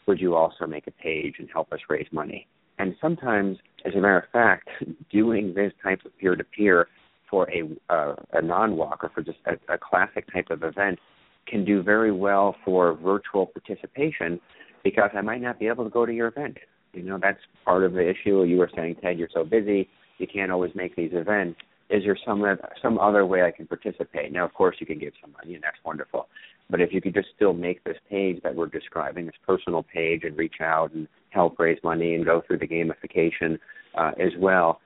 [0.06, 2.46] Would you also make a page and help us raise money?
[2.78, 4.68] And sometimes, as a matter of fact,
[5.12, 6.88] doing this type of peer-to-peer
[7.30, 7.62] for a
[7.92, 10.98] uh, a non-walk or for just a, a classic type of event
[11.46, 14.40] can do very well for virtual participation
[14.84, 16.58] because I might not be able to go to your event.
[16.92, 18.44] You know, that's part of the issue.
[18.44, 21.58] You were saying, Ted, you're so busy, you can't always make these events.
[21.90, 22.44] Is there some
[22.82, 24.30] some other way I can participate?
[24.30, 26.28] Now, of course, you can give some money, and that's wonderful.
[26.68, 30.22] But if you could just still make this page that we're describing, this personal page,
[30.24, 33.58] and reach out and help raise money and go through the gamification
[33.96, 34.80] uh, as well,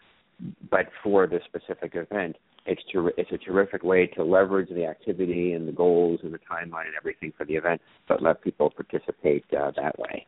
[0.70, 5.52] but for this specific event, it's ter- it's a terrific way to leverage the activity
[5.52, 9.44] and the goals and the timeline and everything for the event, but let people participate
[9.58, 10.26] uh, that way.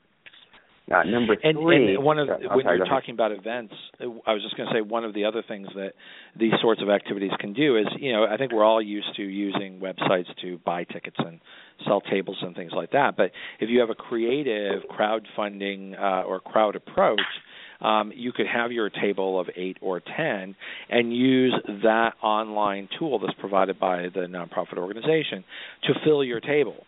[0.93, 1.51] Uh, number three.
[1.51, 4.69] And, and one of the, when sorry, you're talking about events, I was just going
[4.69, 5.93] to say one of the other things that
[6.39, 9.23] these sorts of activities can do is, you know, I think we're all used to
[9.23, 11.41] using websites to buy tickets and
[11.87, 13.17] sell tables and things like that.
[13.17, 13.31] But
[13.61, 17.21] if you have a creative crowdfunding uh, or crowd approach,
[17.85, 20.57] um, you could have your table of eight or ten
[20.89, 25.45] and use that online tool that's provided by the nonprofit organization
[25.85, 26.87] to fill your table.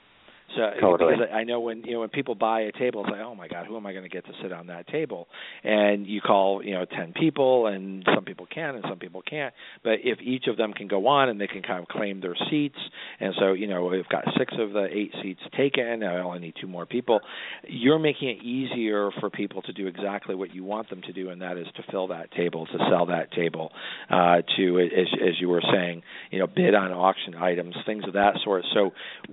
[0.55, 1.15] So totally.
[1.15, 3.49] because I know when you know when people buy a table, it's like, oh my
[3.49, 5.29] god, who am I going to get to sit on that table?
[5.65, 9.53] And you call you know ten people, and some people can and some people can't.
[9.83, 12.37] But if each of them can go on and they can kind of claim their
[12.51, 12.79] seats,
[13.21, 16.03] and so you know we've got six of the eight seats taken.
[16.03, 17.21] I only need two more people.
[17.67, 21.31] You're making it easier for people to do exactly what you want them to do,
[21.31, 23.73] and that is to fill that table, to sell that table,
[24.11, 28.15] uh, to as, as you were saying, you know, bid on auction items, things of
[28.15, 28.65] that sort.
[28.75, 28.93] So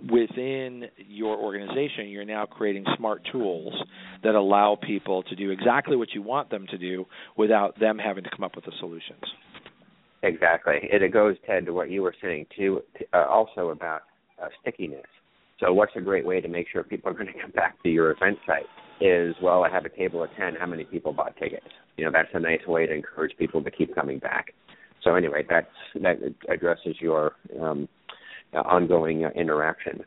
[0.10, 3.74] within your organization, you're now creating smart tools
[4.24, 7.06] that allow people to do exactly what you want them to do
[7.38, 9.24] without them having to come up with the solutions.
[10.24, 10.76] Exactly.
[10.84, 12.82] It, it goes, Ted, to what you were saying too,
[13.14, 14.04] uh, also about
[14.42, 15.06] uh, stickiness.
[15.60, 17.90] So, what's a great way to make sure people are going to come back to
[17.90, 18.66] your event site?
[19.02, 20.56] Is well, I have a table of ten.
[20.58, 21.68] How many people bought tickets?
[21.98, 24.54] You know, that's a nice way to encourage people to keep coming back.
[25.04, 25.68] So, anyway, that's
[26.02, 27.90] that addresses your um,
[28.54, 30.04] ongoing uh, interaction.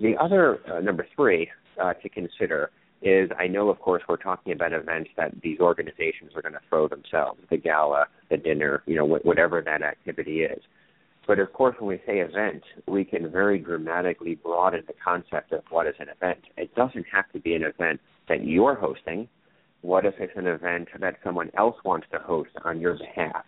[0.00, 1.50] The other uh, number three
[1.82, 2.70] uh, to consider
[3.02, 6.60] is I know, of course, we're talking about events that these organizations are going to
[6.68, 10.60] throw themselves, the gala, the dinner, you know, wh- whatever that activity is.
[11.26, 15.62] But of course, when we say event, we can very dramatically broaden the concept of
[15.70, 16.40] what is an event.
[16.56, 19.28] It doesn't have to be an event that you're hosting.
[19.82, 23.44] What if it's an event that someone else wants to host on your behalf?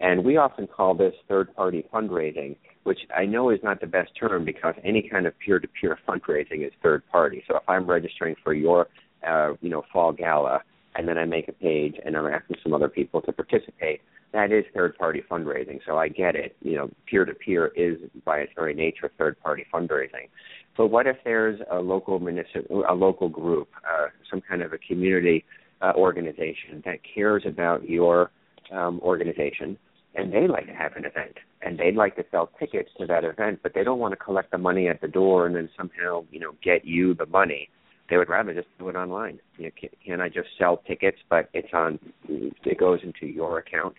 [0.00, 4.12] And we often call this third party fundraising, which I know is not the best
[4.18, 7.42] term because any kind of peer to peer fundraising is third party.
[7.48, 8.88] So if I'm registering for your
[9.26, 10.62] uh, you know, fall gala
[10.94, 14.00] and then I make a page and I'm asking some other people to participate,
[14.32, 15.80] that is third party fundraising.
[15.86, 16.56] So I get it.
[16.60, 20.28] You know, peer to peer is by its very nature third party fundraising.
[20.76, 24.78] But what if there's a local municipal, a local group, uh, some kind of a
[24.78, 25.44] community
[25.80, 28.30] uh, organization that cares about your
[28.72, 29.78] um, organization,
[30.16, 33.24] and they like to have an event, and they'd like to sell tickets to that
[33.24, 36.24] event, but they don't want to collect the money at the door and then somehow
[36.30, 37.68] you know get you the money.
[38.10, 39.40] They would rather just do it online.
[39.56, 41.98] You know, can, can I just sell tickets, but it's on,
[42.28, 43.94] it goes into your account.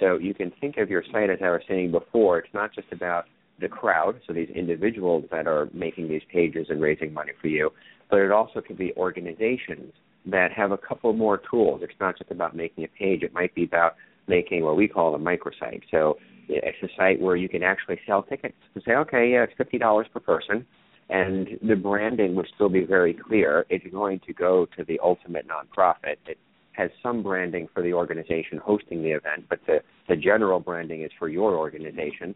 [0.00, 2.38] So you can think of your site as I was saying before.
[2.38, 3.26] It's not just about
[3.60, 7.70] the crowd, so these individuals that are making these pages and raising money for you,
[8.10, 9.92] but it also could be organizations
[10.26, 11.80] that have a couple more tools.
[11.84, 13.22] It's not just about making a page.
[13.22, 13.94] It might be about
[14.26, 15.82] making what we call a microsite.
[15.90, 16.16] So
[16.48, 19.78] it's a site where you can actually sell tickets and say, okay, yeah, it's fifty
[19.78, 20.66] dollars per person,
[21.08, 23.66] and the branding would still be very clear.
[23.68, 26.16] It's going to go to the ultimate nonprofit.
[26.26, 26.38] It
[26.72, 31.10] has some branding for the organization hosting the event, but the the general branding is
[31.18, 32.34] for your organization.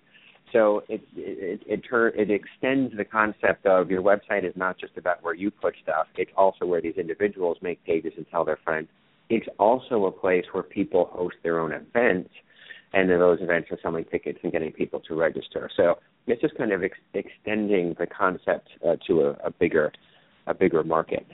[0.53, 4.97] So it it it, turn, it extends the concept of your website is not just
[4.97, 6.07] about where you put stuff.
[6.17, 8.89] It's also where these individuals make pages and tell their friends.
[9.29, 12.31] It's also a place where people host their own events,
[12.93, 15.71] and then those events are selling tickets and getting people to register.
[15.77, 19.93] So it's just kind of ex- extending the concept uh, to a, a bigger
[20.47, 21.27] a bigger market.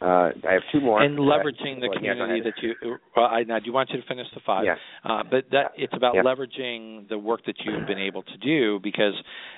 [0.00, 1.02] Uh, I have two more.
[1.02, 2.96] And leveraging uh, the community that you.
[3.14, 4.64] Well, I now do you want you to finish the five?
[4.64, 4.76] Yeah.
[5.04, 6.22] Uh, but that it's about yeah.
[6.22, 9.12] leveraging the work that you've been able to do because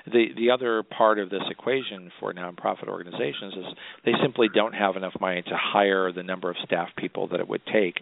[0.07, 3.64] the the other part of this equation for nonprofit organizations is
[4.05, 7.47] they simply don't have enough money to hire the number of staff people that it
[7.47, 8.01] would take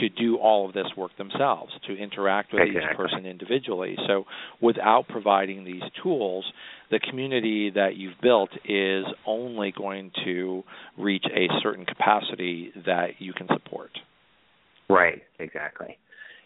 [0.00, 2.90] to do all of this work themselves to interact with exactly.
[2.90, 3.96] each person individually.
[4.06, 4.24] So
[4.62, 6.50] without providing these tools,
[6.90, 10.62] the community that you've built is only going to
[10.98, 13.90] reach a certain capacity that you can support.
[14.88, 15.96] Right, exactly.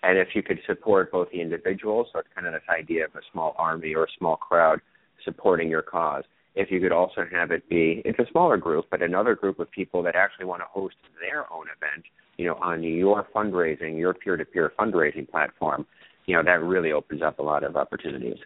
[0.02, 3.14] And if you could support both the individuals, so it's kind of this idea of
[3.14, 4.80] a small army or a small crowd
[5.24, 6.24] supporting your cause.
[6.54, 9.70] If you could also have it be, it's a smaller group, but another group of
[9.70, 12.04] people that actually want to host their own event,
[12.36, 15.84] you know, on your fundraising, your peer-to-peer fundraising platform,
[16.26, 18.36] you know, that really opens up a lot of opportunities.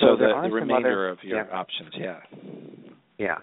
[0.00, 1.52] So the, the remainder other- of your yeah.
[1.52, 2.20] options, yeah.
[3.18, 3.38] Yeah.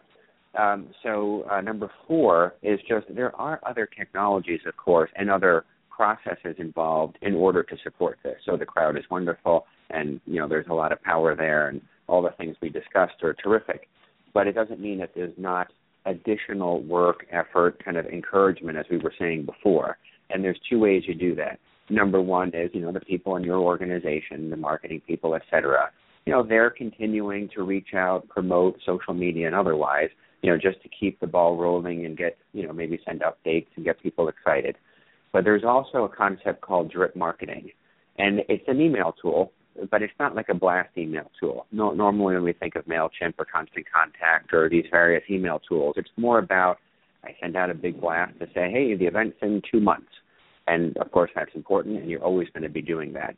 [0.58, 5.66] Um, so uh, number four is just there are other technologies, of course, and other
[5.90, 8.38] processes involved in order to support this.
[8.46, 11.82] So the crowd is wonderful, and you know there's a lot of power there, and
[12.08, 13.88] all the things we discussed are terrific.
[14.34, 15.68] But it doesn't mean that there's not
[16.06, 19.98] additional work, effort, kind of encouragement, as we were saying before.
[20.30, 21.60] And there's two ways you do that.
[21.90, 25.92] Number one is you know the people in your organization, the marketing people, et cetera.
[26.26, 30.10] You know they're continuing to reach out, promote social media and otherwise
[30.42, 33.68] you know, just to keep the ball rolling and get, you know, maybe send updates
[33.76, 34.78] and get people excited.
[35.32, 37.70] But there's also a concept called drip marketing,
[38.18, 39.52] and it's an email tool,
[39.92, 41.66] but it's not like a blast email tool.
[41.72, 45.96] No, normally when we think of Mailchimp or Constant Contact or these various email tools,
[45.98, 46.78] it's more about
[47.24, 50.12] I send out a big blast to say, hey, the event's in two months,
[50.68, 53.36] and of course that's important, and you're always going to be doing that.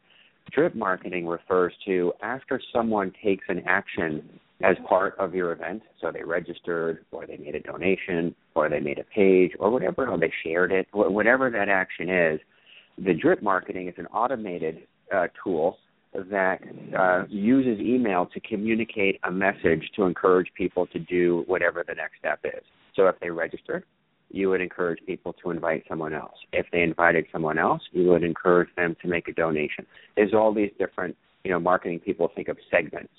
[0.51, 5.81] Drip marketing refers to after someone takes an action as part of your event.
[5.99, 10.07] So they registered, or they made a donation, or they made a page, or whatever,
[10.07, 12.39] or they shared it, whatever that action is.
[12.97, 15.77] The drip marketing is an automated uh, tool
[16.13, 16.59] that
[16.97, 22.17] uh, uses email to communicate a message to encourage people to do whatever the next
[22.19, 22.63] step is.
[22.95, 23.85] So if they registered,
[24.29, 26.35] you would encourage people to invite someone else.
[26.51, 29.85] If they invited someone else, you would encourage them to make a donation.
[30.15, 33.13] There's all these different, you know, marketing people think of segments.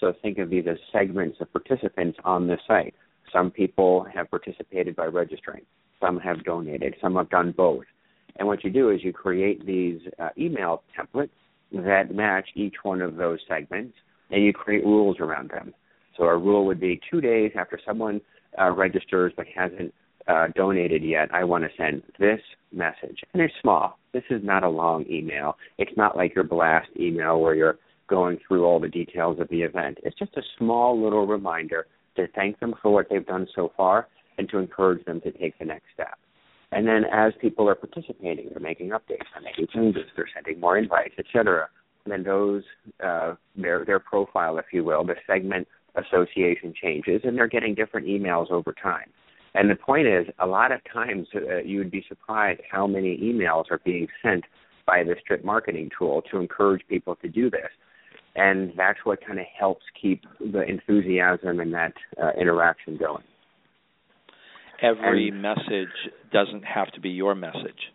[0.00, 2.94] So think of these as segments of participants on the site.
[3.32, 5.62] Some people have participated by registering.
[6.00, 6.94] Some have donated.
[7.00, 7.84] Some have done both.
[8.36, 11.30] And what you do is you create these uh, email templates
[11.72, 13.94] that match each one of those segments,
[14.30, 15.74] and you create rules around them.
[16.16, 18.20] So a rule would be two days after someone
[18.58, 19.92] uh, registers but hasn't
[20.28, 22.40] uh, donated yet, I want to send this
[22.72, 23.20] message.
[23.32, 23.98] And it's small.
[24.12, 25.56] This is not a long email.
[25.78, 27.78] It's not like your blast email where you're
[28.08, 29.98] going through all the details of the event.
[30.02, 31.86] It's just a small little reminder
[32.16, 35.58] to thank them for what they've done so far and to encourage them to take
[35.58, 36.18] the next step.
[36.72, 40.76] And then as people are participating, they're making updates, they're making changes, they're sending more
[40.76, 41.68] invites, etc.
[42.06, 42.62] Then those
[43.04, 48.06] uh, their their profile, if you will, the segment association changes, and they're getting different
[48.06, 49.10] emails over time.
[49.54, 53.18] And the point is, a lot of times uh, you would be surprised how many
[53.18, 54.44] emails are being sent
[54.86, 57.68] by this drip marketing tool to encourage people to do this.
[58.38, 63.24] And that's what kind of helps keep the enthusiasm and that uh, interaction going.
[64.80, 65.88] Every and, message
[66.32, 67.92] doesn't have to be your message.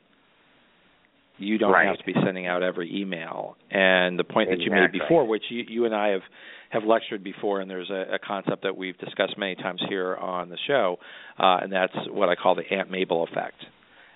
[1.38, 1.88] You don't right.
[1.88, 3.56] have to be sending out every email.
[3.72, 4.70] And the point exactly.
[4.70, 6.22] that you made before, which you, you and I have
[6.70, 10.50] have lectured before, and there's a, a concept that we've discussed many times here on
[10.50, 10.98] the show,
[11.38, 13.58] uh, and that's what I call the Aunt Mabel effect.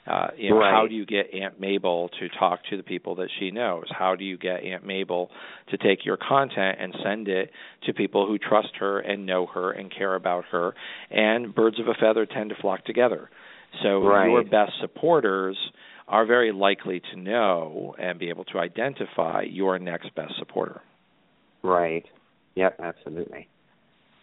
[0.08, 0.72] Uh, you know, right.
[0.72, 3.86] How do you get Aunt Mabel to talk to the people that she knows?
[3.90, 5.30] How do you get Aunt Mabel
[5.70, 7.52] to take your content and send it
[7.86, 10.74] to people who trust her and know her and care about her?
[11.12, 13.30] And birds of a feather tend to flock together.
[13.84, 14.30] So right.
[14.30, 15.58] your best supporters
[16.08, 20.82] are very likely to know and be able to identify your next best supporter.
[21.64, 22.06] Right.
[22.56, 23.50] Yep, absolutely.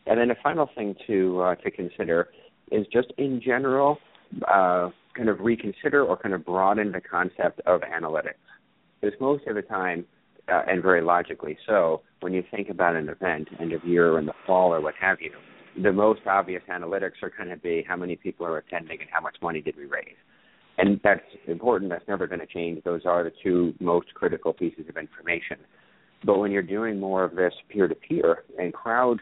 [0.06, 2.28] And then a final thing to uh, to consider
[2.72, 3.98] is just in general,
[4.48, 8.34] uh, kind of reconsider or kind of broaden the concept of analytics.
[9.00, 10.04] Because most of the time,
[10.52, 14.18] uh, and very logically so, when you think about an event, end of year or
[14.18, 15.30] in the fall or what have you,
[15.82, 19.20] the most obvious analytics are going to be how many people are attending and how
[19.20, 20.16] much money did we raise.
[20.78, 21.90] And that's important.
[21.90, 22.82] That's never going to change.
[22.84, 25.58] Those are the two most critical pieces of information.
[26.24, 29.20] But when you're doing more of this peer to peer and crowd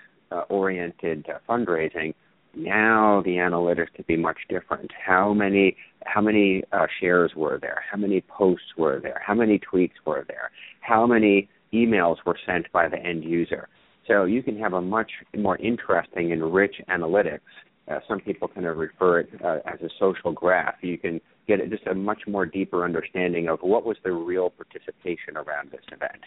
[0.49, 2.15] oriented uh, fundraising,
[2.55, 4.91] now the analytics could be much different.
[4.93, 7.85] How many how many uh, shares were there?
[7.91, 9.21] How many posts were there?
[9.25, 10.51] How many tweets were there?
[10.81, 13.69] How many emails were sent by the end user?
[14.09, 17.41] So you can have a much more interesting and rich analytics.
[17.89, 20.75] Uh, some people kind of refer it uh, as a social graph.
[20.83, 25.37] You can get just a much more deeper understanding of what was the real participation
[25.37, 26.23] around this event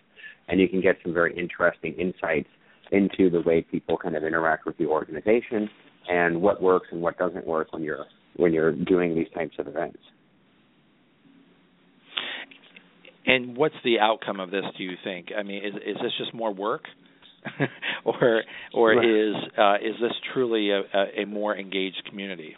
[0.48, 2.50] and you can get some very interesting insights
[2.92, 5.70] into the way people kind of interact with the organization
[6.10, 8.06] and what works and what doesn't work when you're
[8.38, 10.00] when you're doing these types of events.
[13.26, 14.64] And what's the outcome of this?
[14.78, 15.30] Do you think?
[15.38, 16.84] I mean, is is this just more work,
[18.06, 18.44] or
[18.74, 19.06] or right.
[19.06, 22.56] is uh, is this truly a, a, a more engaged community?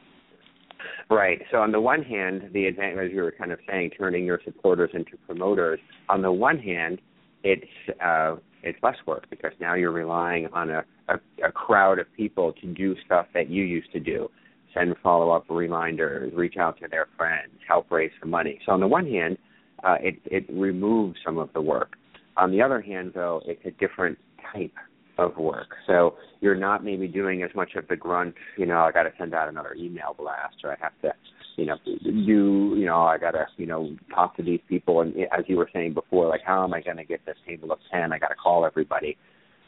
[1.10, 1.41] Right.
[1.52, 4.41] So on the one hand, the advantage, as you were kind of saying, turning your
[4.43, 5.80] supporters into promoters.
[6.10, 7.00] On the one hand,
[7.44, 7.66] it's
[8.04, 11.16] uh, it's less work because now you're relying on a, a,
[11.46, 14.30] a crowd of people to do stuff that you used to do,
[14.74, 18.60] send follow up reminders, reach out to their friends, help raise some money.
[18.66, 19.38] So on the one hand,
[19.84, 21.96] uh, it it removes some of the work.
[22.36, 24.18] On the other hand, though, it's a different
[24.54, 24.74] type
[25.18, 25.70] of work.
[25.88, 29.14] So you're not maybe doing as much of the grunt, you know, I got to
[29.18, 31.14] send out another email blast, or I have to
[31.58, 35.43] you know, do you know, I gotta, you know, talk to these people and as
[35.47, 38.14] you were saying before, like how am I gonna get this table of ten?
[38.14, 39.18] I gotta call everybody.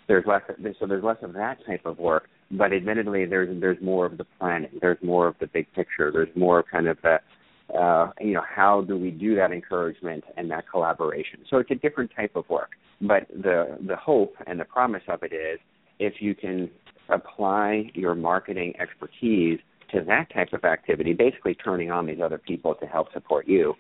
[0.08, 0.42] There's less
[0.80, 2.30] so there's less of that type of work.
[2.52, 6.34] But admittedly there's there's more of the planning, there's more of the big picture, there's
[6.36, 7.18] more of kind of the
[7.78, 11.40] uh, you know, how do we do that encouragement and that collaboration?
[11.50, 12.72] So it's a different type of work.
[13.02, 15.60] But the the hope and the promise of it is
[16.00, 16.70] if you can
[17.10, 19.60] apply your marketing expertise
[19.92, 23.74] to that type of activity, basically turning on these other people to help support you,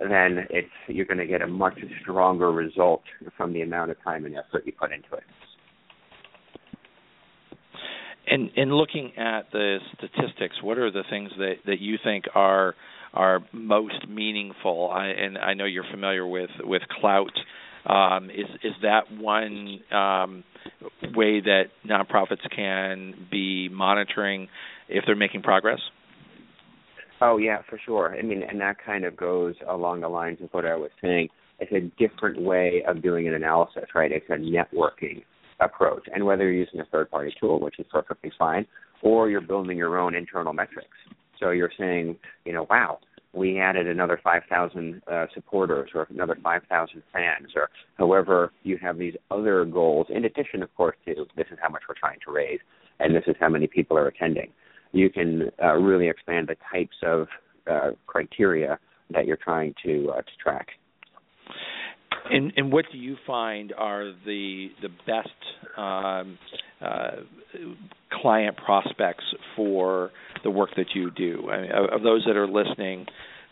[0.00, 3.02] then it's you're going to get a much stronger result
[3.36, 5.24] from the amount of time and effort you put into it.
[8.28, 12.74] And in looking at the statistics, what are the things that, that you think are
[13.14, 14.90] are most meaningful?
[14.90, 17.30] I, and I know you're familiar with with Klout
[17.86, 20.44] Um, is is that one um,
[21.14, 24.48] way that nonprofits can be monitoring
[24.88, 25.80] if they're making progress?
[27.20, 28.16] Oh yeah, for sure.
[28.18, 31.28] I mean, and that kind of goes along the lines of what I was saying.
[31.58, 34.12] It's a different way of doing an analysis, right?
[34.12, 35.22] It's a networking
[35.60, 38.66] approach, and whether you're using a third-party tool, which is perfectly fine,
[39.00, 40.88] or you're building your own internal metrics.
[41.40, 42.98] So you're saying, you know, wow,
[43.36, 47.68] we added another 5,000 uh, supporters or another 5,000 fans or
[47.98, 51.82] however you have these other goals in addition of course to this is how much
[51.88, 52.60] we're trying to raise
[52.98, 54.50] and this is how many people are attending.
[54.92, 57.28] You can uh, really expand the types of
[57.70, 58.78] uh, criteria
[59.10, 60.68] that you're trying to uh, to track.
[62.30, 66.38] And, and what do you find are the the best um,
[66.80, 67.22] uh,
[68.20, 69.24] client prospects
[69.54, 70.10] for
[70.46, 71.50] the work that you do?
[71.50, 73.06] I mean, of, those that are listening,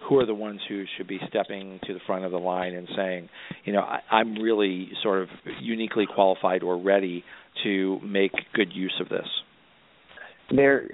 [0.09, 2.89] who are the ones who should be stepping to the front of the line and
[2.97, 3.29] saying,
[3.65, 5.29] you know, I, I'm really sort of
[5.61, 7.25] uniquely qualified or ready
[7.65, 9.27] to make good use of this?
[10.55, 10.85] There,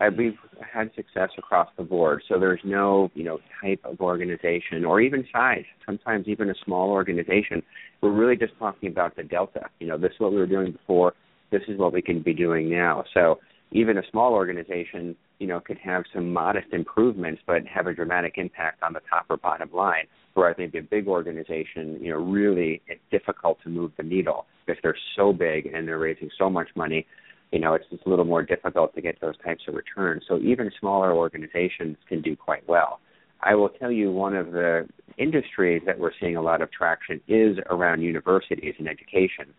[0.00, 0.36] uh, we've
[0.72, 2.22] had success across the board.
[2.28, 5.64] So there's no, you know, type of organization or even size.
[5.84, 7.64] Sometimes even a small organization.
[8.00, 9.62] We're really just talking about the delta.
[9.80, 11.14] You know, this is what we were doing before.
[11.50, 13.04] This is what we can be doing now.
[13.12, 13.38] So
[13.72, 18.34] even a small organization, you know, could have some modest improvements, but have a dramatic
[18.36, 20.06] impact on the top or bottom line.
[20.34, 24.80] Whereas maybe a big organization, you know, really it's difficult to move the needle because
[24.82, 27.06] they're so big and they're raising so much money
[27.52, 30.22] you know, it's just a little more difficult to get those types of returns.
[30.26, 32.98] So even smaller organizations can do quite well.
[33.42, 34.88] I will tell you one of the
[35.18, 39.52] industries that we're seeing a lot of traction is around universities and education.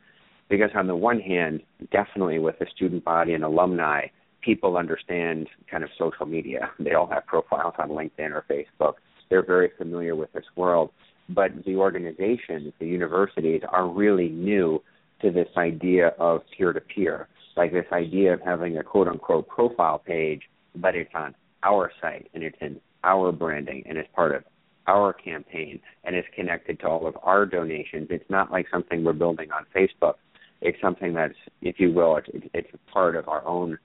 [0.50, 1.62] Because on the one hand,
[1.92, 4.08] definitely with the student body and alumni,
[4.44, 6.72] people understand kind of social media.
[6.80, 8.96] They all have profiles on LinkedIn or Facebook.
[9.30, 10.92] They're very familiar with this world.
[11.30, 14.84] But the organizations, the universities, are really new
[15.22, 19.48] to this idea of peer to peer like this idea of having a quote unquote
[19.48, 20.42] profile page,
[20.76, 24.44] but it's on our site and it's in our branding and it's part of
[24.88, 28.08] our campaign and it's connected to all of our donations.
[28.10, 30.16] It's not like something we're building on Facebook.
[30.62, 33.78] It's something that's, if you will, it's, it's part of our own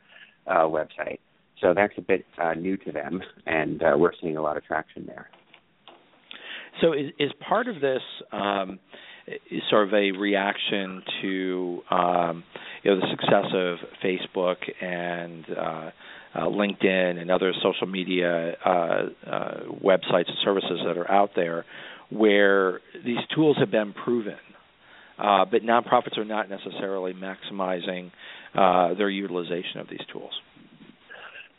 [0.49, 1.19] uh, website.
[1.61, 4.65] So that's a bit uh, new to them, and uh, we're seeing a lot of
[4.65, 5.29] traction there.
[6.81, 8.79] So, is, is part of this um,
[9.69, 12.45] sort of a reaction to um,
[12.83, 15.91] you know the success of Facebook and uh,
[16.35, 19.07] uh, LinkedIn and other social media uh,
[19.85, 21.65] websites and services that are out there,
[22.11, 24.39] where these tools have been proven,
[25.17, 28.13] but nonprofits are not necessarily maximizing
[28.55, 30.33] uh, their utilization of these tools.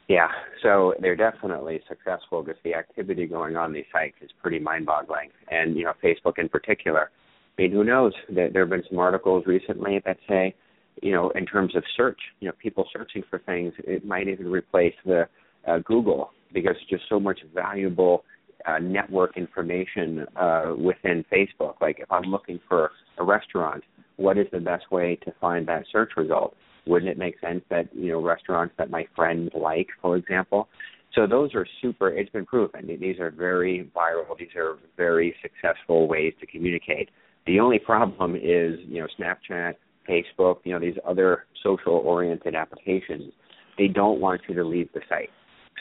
[0.08, 0.30] Yeah,
[0.64, 5.76] so they're definitely successful because the activity going on these sites is pretty mind-boggling, and
[5.76, 7.12] you know Facebook in particular
[7.60, 8.14] I mean, who knows?
[8.34, 10.56] There, there have been some articles recently that say,
[11.02, 14.48] you know, in terms of search, you know, people searching for things, it might even
[14.50, 15.28] replace the
[15.68, 18.24] uh, Google because just so much valuable
[18.66, 21.82] uh, network information uh, within Facebook.
[21.82, 23.84] Like if I'm looking for a restaurant,
[24.16, 26.56] what is the best way to find that search result?
[26.86, 30.68] Wouldn't it make sense that you know restaurants that my friends like, for example?
[31.16, 32.10] So those are super.
[32.10, 32.88] It's been proven.
[33.00, 34.38] These are very viral.
[34.38, 37.10] These are very successful ways to communicate.
[37.48, 39.76] The only problem is, you know, Snapchat,
[40.08, 43.34] Facebook, you know, these other social oriented applications,
[43.78, 45.30] they don't want you to leave the site.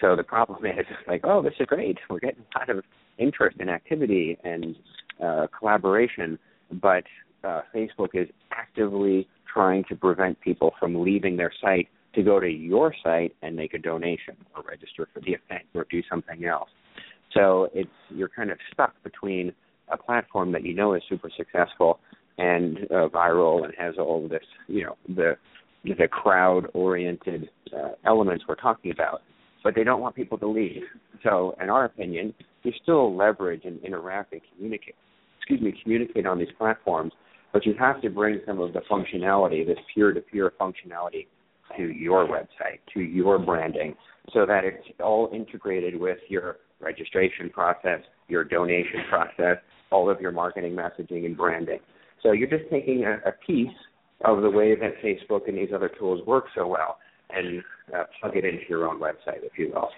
[0.01, 1.99] So the problem is like, oh, this is great.
[2.09, 2.85] We're getting a lot of
[3.19, 4.77] interest and activity and
[5.23, 6.39] uh, collaboration,
[6.81, 7.05] but
[7.45, 12.49] uh, Facebook is actively trying to prevent people from leaving their site to go to
[12.49, 16.69] your site and make a donation or register for the event or do something else.
[17.33, 19.53] So it's you're kind of stuck between
[19.91, 22.01] a platform that you know is super successful
[22.39, 25.37] and uh, viral and has all this, you know, the
[25.85, 29.23] the crowd oriented uh, elements we're talking about,
[29.63, 30.83] but they don't want people to leave.
[31.23, 34.97] So, in our opinion, you still leverage and interact and communicate.
[35.39, 37.13] Excuse me, communicate on these platforms,
[37.53, 41.27] but you have to bring some of the functionality, this peer-to-peer functionality,
[41.77, 43.95] to your website, to your branding,
[44.33, 49.59] so that it's all integrated with your registration process, your donation process,
[49.91, 51.79] all of your marketing messaging and branding.
[52.23, 53.69] So you're just taking a, a piece
[54.25, 56.99] of the way that Facebook and these other tools work so well
[57.31, 57.63] and
[57.95, 59.89] uh, plug it into your own website, if you will.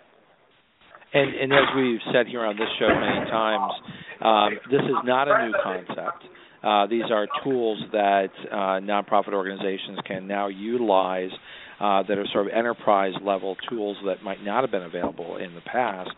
[1.12, 3.72] And, and as we've said here on this show many times,
[4.20, 6.24] um, this is not a new concept.
[6.62, 11.30] Uh, these are tools that uh, nonprofit organizations can now utilize
[11.80, 15.54] uh, that are sort of enterprise level tools that might not have been available in
[15.54, 16.10] the past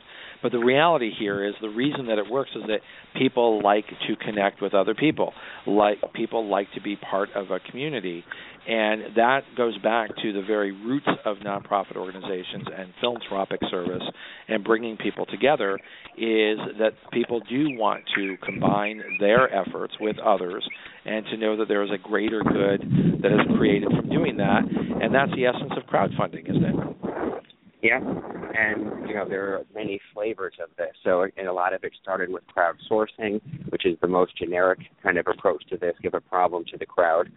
[0.42, 2.80] But the reality here is the reason that it works is that
[3.16, 5.32] people like to connect with other people.
[5.66, 8.24] Like people like to be part of a community.
[8.66, 14.02] And that goes back to the very roots of nonprofit organizations and philanthropic service
[14.46, 15.80] and bringing people together
[16.16, 20.64] is that people do want to combine their efforts with others
[21.04, 22.82] and to know that there is a greater good
[23.22, 24.62] that is created from doing that.
[25.02, 27.41] And that's the essence of crowdfunding, isn't it?
[27.82, 30.92] Yeah, and you know there are many flavors of this.
[31.02, 35.18] So, and a lot of it started with crowdsourcing, which is the most generic kind
[35.18, 35.94] of approach to this.
[36.00, 37.30] Give a problem to the crowd.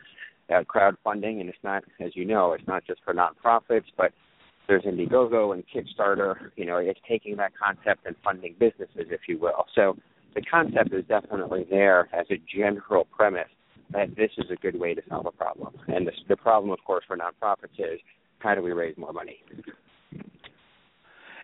[0.48, 4.12] Uh, crowdfunding, and it's not, as you know, it's not just for nonprofits, but
[4.68, 6.52] there's Indiegogo and Kickstarter.
[6.56, 9.66] You know, it's taking that concept and funding businesses, if you will.
[9.74, 9.98] So
[10.36, 13.50] the concept is definitely there as a general premise
[13.92, 15.74] that this is a good way to solve a problem.
[15.88, 18.00] And the, the problem, of course, for nonprofits is
[18.40, 19.38] how do we raise more money?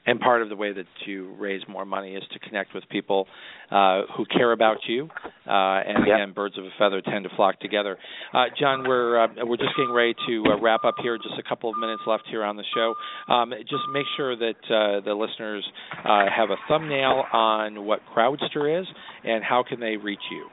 [0.06, 3.28] And part of the way that you raise more money is to connect with people
[3.70, 5.10] uh, who care about you.
[5.48, 6.16] Uh, and yep.
[6.16, 7.98] again, birds of a feather tend to flock together.
[8.34, 11.18] Uh, John, we're uh, we're just getting ready to uh, wrap up here.
[11.18, 12.94] Just a couple of minutes left here on the show.
[13.32, 15.66] Um, just make sure that uh, the listeners
[16.04, 18.88] have a thumbnail on what Crowdster is
[19.24, 20.48] and how can they reach you.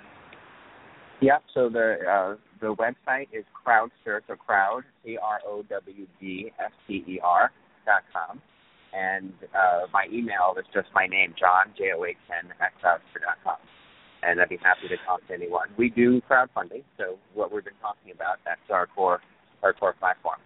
[1.20, 1.42] Yep.
[1.54, 7.04] So the the website is Crowdster, so crowd c r o w d s t
[7.06, 7.50] e r
[7.86, 8.40] dot com
[8.92, 13.56] and uh, my email is just my name, John J O H N at crowdster.com.
[14.22, 15.68] And I'd be happy to talk to anyone.
[15.76, 19.20] We do crowdfunding, so what we've been talking about, that's our core
[19.62, 20.38] our core platform.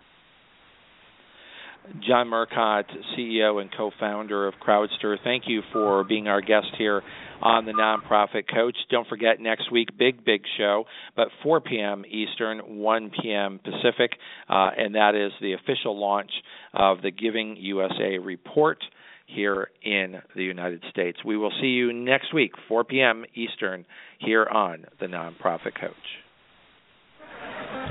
[2.06, 2.84] John Murcott,
[3.16, 5.16] CEO and co-founder of Crowdster.
[5.24, 7.02] Thank you for being our guest here
[7.42, 8.76] on the Nonprofit Coach.
[8.90, 10.84] Don't forget next week, big big show,
[11.16, 12.04] but 4 p.m.
[12.08, 13.60] Eastern, 1 p.m.
[13.62, 14.12] Pacific,
[14.48, 16.30] uh, and that is the official launch
[16.72, 18.78] of the Giving USA report
[19.26, 21.18] here in the United States.
[21.24, 23.24] We will see you next week, 4 p.m.
[23.34, 23.84] Eastern,
[24.18, 25.94] here on the Nonprofit Coach.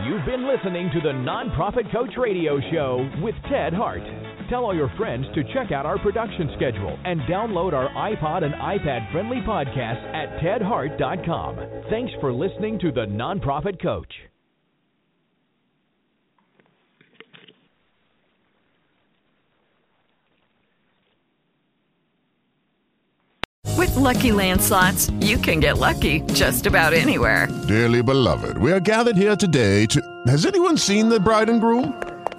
[0.05, 4.01] You've been listening to the Nonprofit Coach Radio Show with Ted Hart.
[4.51, 8.53] Tell all your friends to check out our production schedule and download our iPod and
[8.53, 11.83] iPad friendly podcast at tedhart.com.
[11.89, 14.11] Thanks for listening to the Nonprofit Coach.
[23.77, 27.47] With Lucky Land slots, you can get lucky just about anywhere.
[27.69, 30.01] Dearly beloved, we are gathered here today to.
[30.27, 32.10] Has anyone seen the bride and groom?